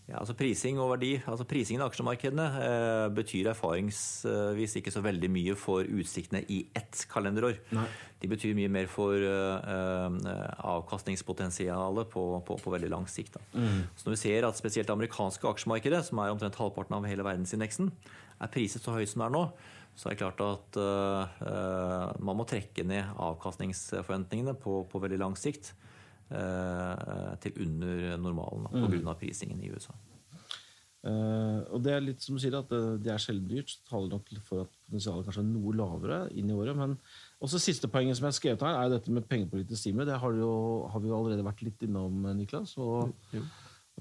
ja, 0.07 0.21
altså 0.21 0.37
Prising 0.39 0.77
og 0.79 0.93
verdi, 0.93 1.09
altså 1.27 1.43
Prisingen 1.47 1.81
i 1.81 1.85
aksjemarkedene 1.85 2.43
eh, 2.63 3.05
betyr 3.11 3.49
erfaringsvis 3.51 4.77
ikke 4.79 4.93
så 4.93 5.01
veldig 5.03 5.29
mye 5.33 5.55
for 5.59 5.83
utsiktene 5.83 6.45
i 6.47 6.61
ett 6.79 7.01
kalenderår. 7.11 7.57
Nei. 7.75 7.83
De 8.21 8.29
betyr 8.31 8.55
mye 8.55 8.71
mer 8.71 8.87
for 8.91 9.19
eh, 9.19 9.67
eh 9.67 10.45
avkastningspotensialet 10.67 12.07
på, 12.13 12.23
på, 12.47 12.55
på, 12.55 12.71
veldig 12.71 12.91
lang 12.93 13.07
sikt. 13.11 13.35
Mm. 13.51 13.83
Så 13.99 14.07
når 14.07 14.15
vi 14.15 14.21
ser 14.21 14.47
at 14.47 14.59
spesielt 14.59 14.87
det 14.87 14.95
amerikanske 14.95 15.47
aksjemarkedet, 15.51 16.05
som 16.07 16.23
er 16.23 16.31
omtrent 16.31 16.55
halvparten 16.55 16.95
av 16.95 17.07
hele 17.07 17.27
verdensindeksen, 17.27 17.91
er 18.39 18.53
priset 18.53 18.85
så 18.85 18.95
høyt 18.95 19.11
som 19.11 19.25
det 19.25 19.27
er 19.27 19.35
nå, 19.35 19.43
så 19.97 20.07
er 20.07 20.15
det 20.15 20.21
klart 20.21 20.43
at 20.45 20.79
eh, 20.79 22.15
man 22.23 22.39
må 22.39 22.47
trekke 22.47 22.87
ned 22.87 23.11
avkastningsforventningene 23.27 24.55
på, 24.61 24.85
på 24.87 25.03
veldig 25.03 25.19
lang 25.19 25.35
sikt. 25.35 25.73
Eh, 26.27 27.33
til 27.39 27.55
under 27.63 28.17
normalen 28.19 28.67
pga. 28.67 28.99
Mm. 28.99 29.11
prisingen 29.19 29.63
i 29.63 29.71
USA. 29.71 29.95
Uh, 31.07 31.61
og 31.71 31.79
det 31.85 31.91
er 31.93 32.01
litt 32.03 32.23
som 32.25 32.35
du 32.35 32.41
sier, 32.41 32.55
at 32.57 32.67
det, 32.67 32.79
det 33.05 33.11
er 33.13 33.21
sjelden 33.21 33.47
dyrt. 33.47 33.69
Så 33.71 33.85
taler 33.87 34.09
nok 34.11 34.31
for 34.43 34.65
at 34.65 34.73
potensialet 34.89 35.27
kanskje 35.27 35.43
er 35.45 35.47
noe 35.53 35.75
lavere 35.77 36.17
inn 36.35 36.49
i 36.51 36.57
året. 36.57 36.75
Men 36.75 36.97
også 37.39 37.61
siste 37.63 37.87
poenget 37.91 38.17
som 38.17 38.27
jeg 38.27 38.33
har 38.33 38.39
skrevet 38.39 38.65
her, 38.65 38.79
er 38.81 38.91
dette 38.91 39.13
med 39.13 39.27
pengepolitisk 39.29 39.79
stimuli. 39.79 40.07
Det 40.09 40.17
har, 40.19 40.35
jo, 40.35 40.49
har, 40.91 41.03
vi 41.03 41.11
jo 41.13 41.15
allerede 41.15 41.45
vært 41.47 41.63
litt 41.63 41.85
innom, 41.87 42.27
Niklas. 42.35 42.75
Og, 42.81 43.13
ja. 43.31 43.45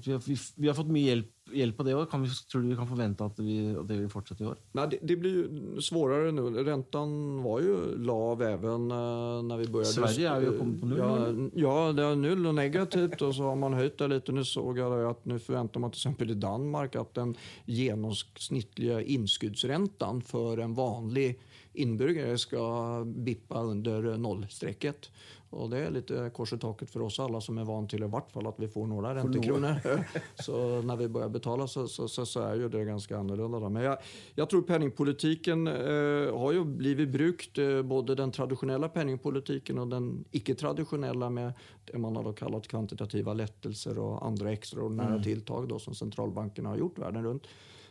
Vi 0.05 0.11
har, 0.11 0.19
vi, 0.27 0.37
vi, 0.55 0.67
har, 0.67 0.75
fått 0.77 0.91
mye 0.93 1.07
hjelp, 1.07 1.29
hjelp 1.57 1.79
av 1.81 1.85
det 1.87 1.91
i 1.91 1.95
år. 1.97 2.05
Kan 2.11 2.21
vi, 2.21 2.29
tror 2.51 2.61
du 2.61 2.67
vi 2.69 2.75
kan 2.77 2.89
forvente 2.89 3.25
at, 3.25 3.39
vi, 3.41 3.55
at 3.73 3.87
det 3.89 3.95
vil 3.97 4.11
fortsette 4.13 4.43
i 4.45 4.49
år? 4.51 4.59
Nei, 4.77 4.85
det, 4.91 4.99
det 5.09 5.15
blir 5.17 5.79
svårare 5.81 6.29
nå. 6.37 6.43
Renten 6.67 7.15
var 7.41 7.63
jo 7.65 7.79
lav 8.05 8.43
även 8.45 8.91
uh, 8.91 9.41
när 9.41 9.57
vi 9.57 9.67
började. 9.67 9.93
Sverige 9.95 10.29
er 10.29 10.45
jo 10.45 10.53
kommet 10.59 10.83
på 10.83 10.91
null. 10.91 11.01
Ja, 11.01 11.17
ja, 11.63 11.75
det 11.97 12.05
er 12.05 12.21
null 12.21 12.45
og 12.51 12.55
negativt 12.59 13.17
og 13.25 13.33
så 13.39 13.49
har 13.49 13.57
man 13.57 13.77
høyt 13.79 13.97
det 13.97 14.11
litt. 14.13 14.29
Nå 14.37 14.45
så 14.45 14.67
jeg 14.77 15.09
at 15.09 15.25
nå 15.25 15.39
forventer 15.41 15.81
man 15.81 15.97
exempel 15.97 16.35
i 16.35 16.39
Danmark 16.45 16.99
at 17.01 17.17
den 17.17 17.33
gjennomsnittlige 17.65 19.01
innskuddsrenten 19.17 20.21
for 20.29 20.61
en 20.61 20.77
vanlig 20.77 21.31
innbyggere 21.77 22.37
skal 22.41 23.09
bippe 23.25 23.65
under 23.73 24.13
nollstrecket. 24.21 25.09
Och 25.49 25.69
det 25.71 25.79
er 25.79 25.93
litt 25.95 26.11
kors 26.35 26.51
i 26.53 26.57
taket 26.59 26.89
for 26.91 27.05
oss 27.05 27.19
alle 27.23 27.39
som 27.43 27.57
er 27.57 27.67
van 27.67 27.85
til 27.87 28.03
i 28.03 28.09
hvert 28.11 28.31
fall 28.33 28.49
at 28.49 28.57
vi 28.59 28.67
får 28.71 28.87
noen 28.91 29.05
rentekroner. 29.15 29.79
så 30.45 30.81
når 30.83 30.99
vi 30.99 31.07
begynner 31.07 31.31
å 31.31 31.35
betale, 31.37 31.67
så, 31.71 31.85
så, 31.87 32.07
så, 32.11 32.25
så, 32.27 32.43
er 32.49 32.63
jo 32.65 32.69
det 32.73 32.83
ganske 32.89 33.15
annerledes. 33.15 33.63
Men 33.71 33.85
jeg, 33.85 34.11
jeg 34.41 34.51
tror 34.51 34.65
pengepolitikken 34.67 35.71
eh, 35.71 36.27
har 36.35 36.57
jo 36.57 36.65
blivit 36.67 37.13
brukt, 37.13 37.61
eh, 37.63 37.79
både 37.87 38.17
den 38.19 38.35
tradisjonelle 38.35 38.91
pengepolitikken 38.91 39.79
og 39.83 39.95
den 39.95 40.11
ikke-tradisjonelle 40.35 41.31
med 41.39 41.65
det 41.87 42.03
man 42.03 42.19
har 42.19 42.27
kalt 42.35 42.67
kvantitativa 42.67 43.35
lettelser 43.37 44.03
og 44.03 44.19
andre 44.27 44.51
ekstraordinære 44.57 45.21
mm. 45.21 45.25
tiltak 45.29 45.71
då, 45.71 45.79
som 45.79 45.95
sentralbankene 45.95 46.75
har 46.75 46.83
gjort 46.83 46.99
verden 47.07 47.23
rundt. 47.23 47.47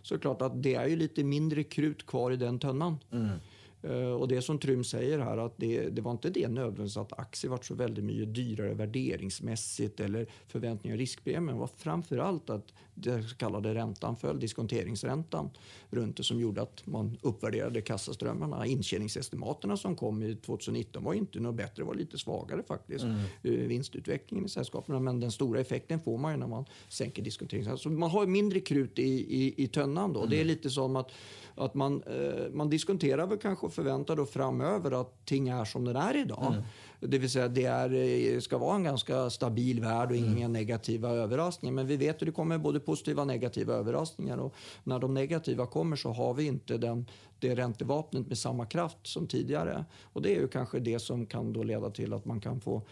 Så 0.07 0.21
klart 0.21 0.45
at 0.45 0.61
det 0.63 0.77
er 0.79 0.91
jo 0.93 1.01
litt 1.01 1.17
mindre 1.25 1.65
krut 1.67 2.05
kvar 2.07 2.37
i 2.37 2.39
den 2.39 2.61
tønna. 2.63 2.93
Mm. 3.11 3.39
Eh, 3.83 4.13
og 4.13 4.29
det 4.31 4.41
som 4.45 4.59
Trym 4.63 4.85
sier 4.87 5.23
her, 5.23 5.43
at 5.45 5.57
det, 5.61 5.91
det 5.97 6.05
var 6.05 6.19
ikke 6.19 6.35
det 6.35 6.49
nødvendigvis 6.51 6.99
at 7.03 7.15
aksjer 7.21 7.53
ble 7.53 7.61
så 7.69 7.79
veldig 7.79 8.05
mye 8.07 8.29
dyrere 8.33 8.79
verderingsmessig 8.79 9.93
eller 10.07 10.31
forventninger 10.53 10.97
og 10.97 11.03
riskpremien. 11.03 11.55
Det 11.55 11.65
var 11.65 11.79
framfor 11.85 12.25
alt 12.25 12.55
at 12.57 12.75
det 12.99 13.39
kallade 13.39 13.75
räntan 13.75 14.17
föll, 14.17 14.41
diskonteringsräntan 14.41 15.51
runt 15.91 16.17
det 16.17 16.23
som 16.23 16.41
gjorde 16.41 16.63
at 16.63 16.87
man 16.87 17.19
uppvärderade 17.23 17.81
kassaströmmarna. 17.81 18.67
Intjäningsestimaterna 18.67 19.77
som 19.77 19.97
kom 19.97 20.23
i 20.23 20.37
2019 20.37 21.05
var 21.05 21.15
inte 21.15 21.41
noe 21.41 21.53
bättre, 21.53 21.85
var 21.85 21.95
lite 21.95 22.19
svagere 22.19 22.63
faktiskt. 22.63 23.05
Mm. 23.05 23.19
Eh, 23.43 23.53
vinstutvecklingen 23.53 24.47
i 24.47 24.49
sällskapen, 24.49 25.05
men 25.05 25.21
den 25.21 25.33
store 25.33 25.61
effekten 25.61 26.01
får 26.01 26.19
man 26.19 26.33
jo 26.33 26.39
når 26.39 26.49
man 26.49 26.65
sänker 26.89 27.23
diskonteringsräntan. 27.23 27.79
Så 27.79 27.91
man 27.91 28.11
har 28.11 28.27
mindre 28.27 28.61
krut 28.61 28.99
i, 28.99 29.43
i, 29.43 29.65
i 29.65 29.69
tönnan 29.69 30.13
då. 30.13 30.21
Mm. 30.21 30.31
Det 30.31 30.41
er 30.41 30.45
litt 30.45 30.73
som 30.73 30.97
at 30.97 31.13
att 31.57 31.75
man, 31.75 32.03
eh, 32.03 32.53
man 32.53 32.71
diskonterer 32.71 33.27
väl 33.27 33.39
kanske 33.39 33.67
og 33.67 33.73
förväntar 33.73 34.17
då 34.17 34.27
framöver 34.27 35.01
at 35.01 35.27
ting 35.27 35.49
er 35.49 35.65
som 35.65 35.85
det 35.85 35.97
er 35.97 36.17
i 36.17 36.25
dag. 36.25 36.53
Mm. 36.53 36.63
Det 37.01 37.19
vill 37.19 37.31
säga 37.31 37.49
det 37.49 37.65
är, 37.65 37.95
eh, 38.35 38.41
ska 38.41 38.59
vara 38.59 38.77
en 38.77 38.85
ganska 38.85 39.31
stabil 39.31 39.81
värld 39.81 40.11
och 40.11 40.17
inga 40.17 40.37
mm. 40.37 40.53
negativa 40.53 41.09
överraskningar. 41.09 41.75
Men 41.75 41.87
vi 41.87 41.97
vet 41.97 42.17
att 42.17 42.27
det 42.27 42.33
kommer 42.33 42.59
både 42.59 42.81
positiva 42.81 43.23
och 43.23 43.29
negativa 43.29 43.75
överraskningar. 43.75 44.39
Och 44.39 44.55
när 44.85 44.99
de 44.99 45.15
negativa 45.15 45.67
kommer 45.67 45.97
så 45.97 46.13
har 46.13 46.35
vi 46.35 46.45
inte 46.45 46.79
den, 46.79 47.07
det 47.39 47.55
räntevapnet 47.55 48.27
med 48.27 48.39
samma 48.39 48.67
kraft 48.67 48.99
som 49.03 49.27
tidigare. 49.27 49.85
Och 50.03 50.23
det 50.23 50.37
är 50.37 50.41
ju 50.41 50.49
kanske 50.49 50.79
det 50.79 50.99
som 50.99 51.27
kan 51.27 51.53
då 51.53 51.63
leda 51.63 51.91
till 51.91 52.13
att 52.13 52.25
man 52.25 52.41
kan 52.41 52.61
få 52.61 52.83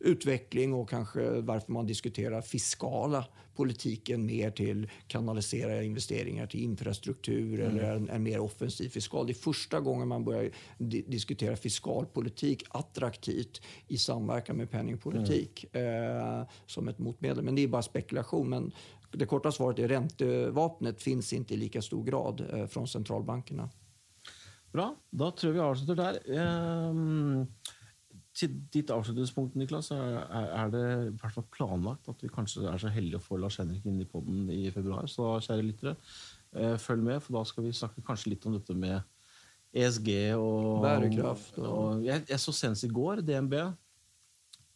utveckling 0.00 0.74
och 0.74 0.90
kanske 0.90 1.40
varför 1.40 1.72
man 1.72 1.86
diskuterar 1.86 2.40
fiskala 2.40 3.24
politiken 3.54 4.26
mer 4.26 4.50
till 4.50 4.90
kanalisera 5.06 5.82
investeringar 5.82 6.46
till 6.46 6.60
infrastruktur 6.60 7.60
mm. 7.60 7.70
eller 7.70 7.96
en, 7.96 8.08
en, 8.08 8.22
mer 8.22 8.40
offensiv 8.40 8.88
fiskal. 8.88 9.26
Det 9.26 9.32
är 9.32 9.34
första 9.34 9.80
gången 9.80 10.08
man 10.08 10.24
börjar 10.24 10.50
di 10.78 11.02
diskutera 11.02 11.56
fiskalpolitik 11.56 12.64
attraktivt 12.68 13.62
i 13.88 13.98
samverkan 13.98 14.56
med 14.56 14.70
penningpolitik 14.70 15.64
mm. 15.72 16.40
eh, 16.40 16.46
som 16.66 16.88
ett 16.88 16.98
motmedel. 16.98 17.44
Men 17.44 17.54
det 17.54 17.62
är 17.62 17.68
bara 17.68 17.82
spekulation. 17.82 18.48
Men 18.48 18.72
det 19.10 19.26
korta 19.26 19.52
svaret 19.52 19.78
är 19.78 19.88
räntevapnet 19.88 21.02
finns 21.02 21.32
inte 21.32 21.54
i 21.54 21.56
lika 21.56 21.82
stor 21.82 22.04
grad 22.04 22.46
eh, 22.52 22.66
från 22.66 22.88
centralbankerna. 22.88 23.70
Bra, 24.72 24.96
da 25.10 25.30
tror 25.30 25.54
jeg 25.54 25.62
vi 25.62 25.68
avslutter 25.68 25.94
der. 25.94 26.40
Um 26.88 27.46
til 28.36 28.52
ditt 28.72 28.90
avslutningspunkt, 28.94 29.56
Niklas, 29.58 29.90
er, 29.94 30.20
er 30.30 30.70
det 30.70 30.82
i 31.08 31.14
hvert 31.18 31.34
fall 31.34 31.46
planlagt 31.50 32.10
at 32.12 32.20
vi 32.22 32.30
kanskje 32.30 32.68
er 32.70 32.78
så 32.78 32.92
heldige 32.92 33.18
å 33.18 33.24
få 33.24 33.40
Lars 33.40 33.58
Henrik 33.58 33.86
inn 33.90 33.98
i 34.02 34.06
poden 34.08 34.44
i 34.54 34.68
februar. 34.74 35.08
Så 35.10 35.32
kjære 35.42 35.66
lyttere, 35.66 35.96
eh, 36.54 36.76
følg 36.78 37.02
med, 37.08 37.18
for 37.24 37.40
da 37.40 37.44
skal 37.48 37.66
vi 37.66 37.74
snakke 37.74 38.04
kanskje 38.06 38.34
litt 38.34 38.46
om 38.46 38.54
dette 38.54 38.76
med 38.78 39.00
ESG 39.74 40.10
og 40.38 40.80
Bærekraft. 40.84 41.58
Og... 41.58 41.68
og 41.74 42.06
jeg, 42.06 42.24
jeg, 42.30 42.42
så 42.42 42.54
senest 42.54 42.86
i 42.86 42.94
går 42.94 43.24
DNB 43.26 43.58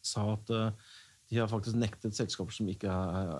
sa 0.04 0.26
at 0.34 0.52
uh, 0.52 0.92
de 1.30 1.40
har 1.40 1.48
faktisk 1.50 1.78
nektet 1.80 2.16
selskaper 2.16 2.54
som 2.54 2.68
ikke 2.70 2.90
er 2.90 3.32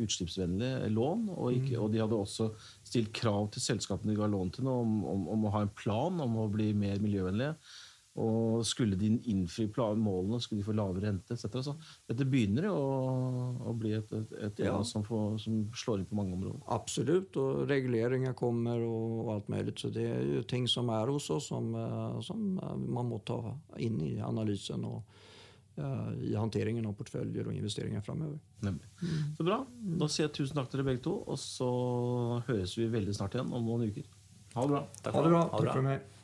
utslippsvennlige 0.00 0.88
lån. 0.94 1.28
Og, 1.34 1.52
ikke, 1.56 1.74
mm. 1.74 1.82
og, 1.82 1.92
de 1.92 2.02
hadde 2.02 2.18
også 2.18 2.50
stilt 2.86 3.12
krav 3.16 3.50
til 3.52 3.64
selskapene 3.64 4.14
de 4.14 4.20
ga 4.20 4.28
lån 4.30 4.52
til 4.56 4.70
om, 4.70 5.00
om, 5.04 5.26
om, 5.34 5.46
å 5.46 5.54
ha 5.56 5.64
en 5.66 5.72
plan 5.76 6.22
om 6.24 6.38
å 6.40 6.48
bli 6.52 6.70
mer 6.76 7.00
miljøvennlige. 7.02 7.56
Og 8.18 8.64
skulle 8.66 8.96
de 8.98 9.12
innfri 9.30 9.68
målene, 9.70 10.40
skulle 10.42 10.60
de 10.60 10.66
få 10.66 10.74
lavere 10.74 11.06
rente 11.06 11.36
etc. 11.36 11.60
Så 11.62 11.74
dette 12.10 12.26
begynner 12.26 12.66
jo 12.66 12.74
å, 12.74 12.90
å 13.70 13.74
bli 13.78 13.92
et, 13.94 14.10
et, 14.12 14.34
et 14.48 14.62
ja. 14.66 14.74
som, 14.84 15.04
får, 15.06 15.38
som, 15.44 15.60
slår 15.78 16.00
inn 16.00 16.08
på 16.10 16.18
mange 16.18 16.34
områder. 16.34 16.64
Absolutt, 16.74 17.38
og 17.38 17.70
reguleringer 17.70 18.34
kommer 18.34 18.82
og, 18.82 19.30
alt 19.36 19.48
mulig. 19.52 19.76
Så 19.78 19.92
det 19.94 20.08
er 20.10 20.26
jo 20.26 20.42
ting 20.42 20.66
som 20.68 20.90
er 20.90 21.14
hos 21.14 21.30
oss, 21.30 21.52
som, 21.52 21.70
eh, 21.78 22.20
som 22.26 22.58
eh, 22.58 22.76
man 22.98 23.12
må 23.12 23.22
ta 23.22 23.38
inn 23.78 24.02
i 24.02 24.16
analysen 24.26 24.84
og 24.90 25.04
uh, 25.78 26.10
i 26.18 26.34
håndteringen 26.34 26.86
av 26.90 26.96
porteføljer 26.98 27.46
og 27.46 27.56
investeringer 27.56 28.02
framover. 28.04 28.40
Så 29.38 29.46
bra. 29.46 29.62
Da 30.02 30.10
sier 30.10 30.26
jeg 30.26 30.36
tusen 30.42 30.58
takk 30.58 30.72
til 30.72 30.82
dere 30.82 30.90
begge 30.90 31.06
to, 31.06 31.14
og 31.30 31.38
så 31.40 31.70
høres 32.50 32.74
vi 32.78 32.90
veldig 32.90 33.14
snart 33.16 33.38
igjen 33.38 33.54
om 33.54 33.70
noen 33.70 33.86
uker. 33.86 34.16
Ha 34.56 34.66
det 34.66 34.74
bra. 34.74 34.88
Takk 34.98 35.12
for, 35.14 35.20
ha 35.20 35.22
det 35.22 35.36
bra. 35.36 35.44
Takk 35.54 35.76
for 35.76 35.86
meg. 35.86 36.16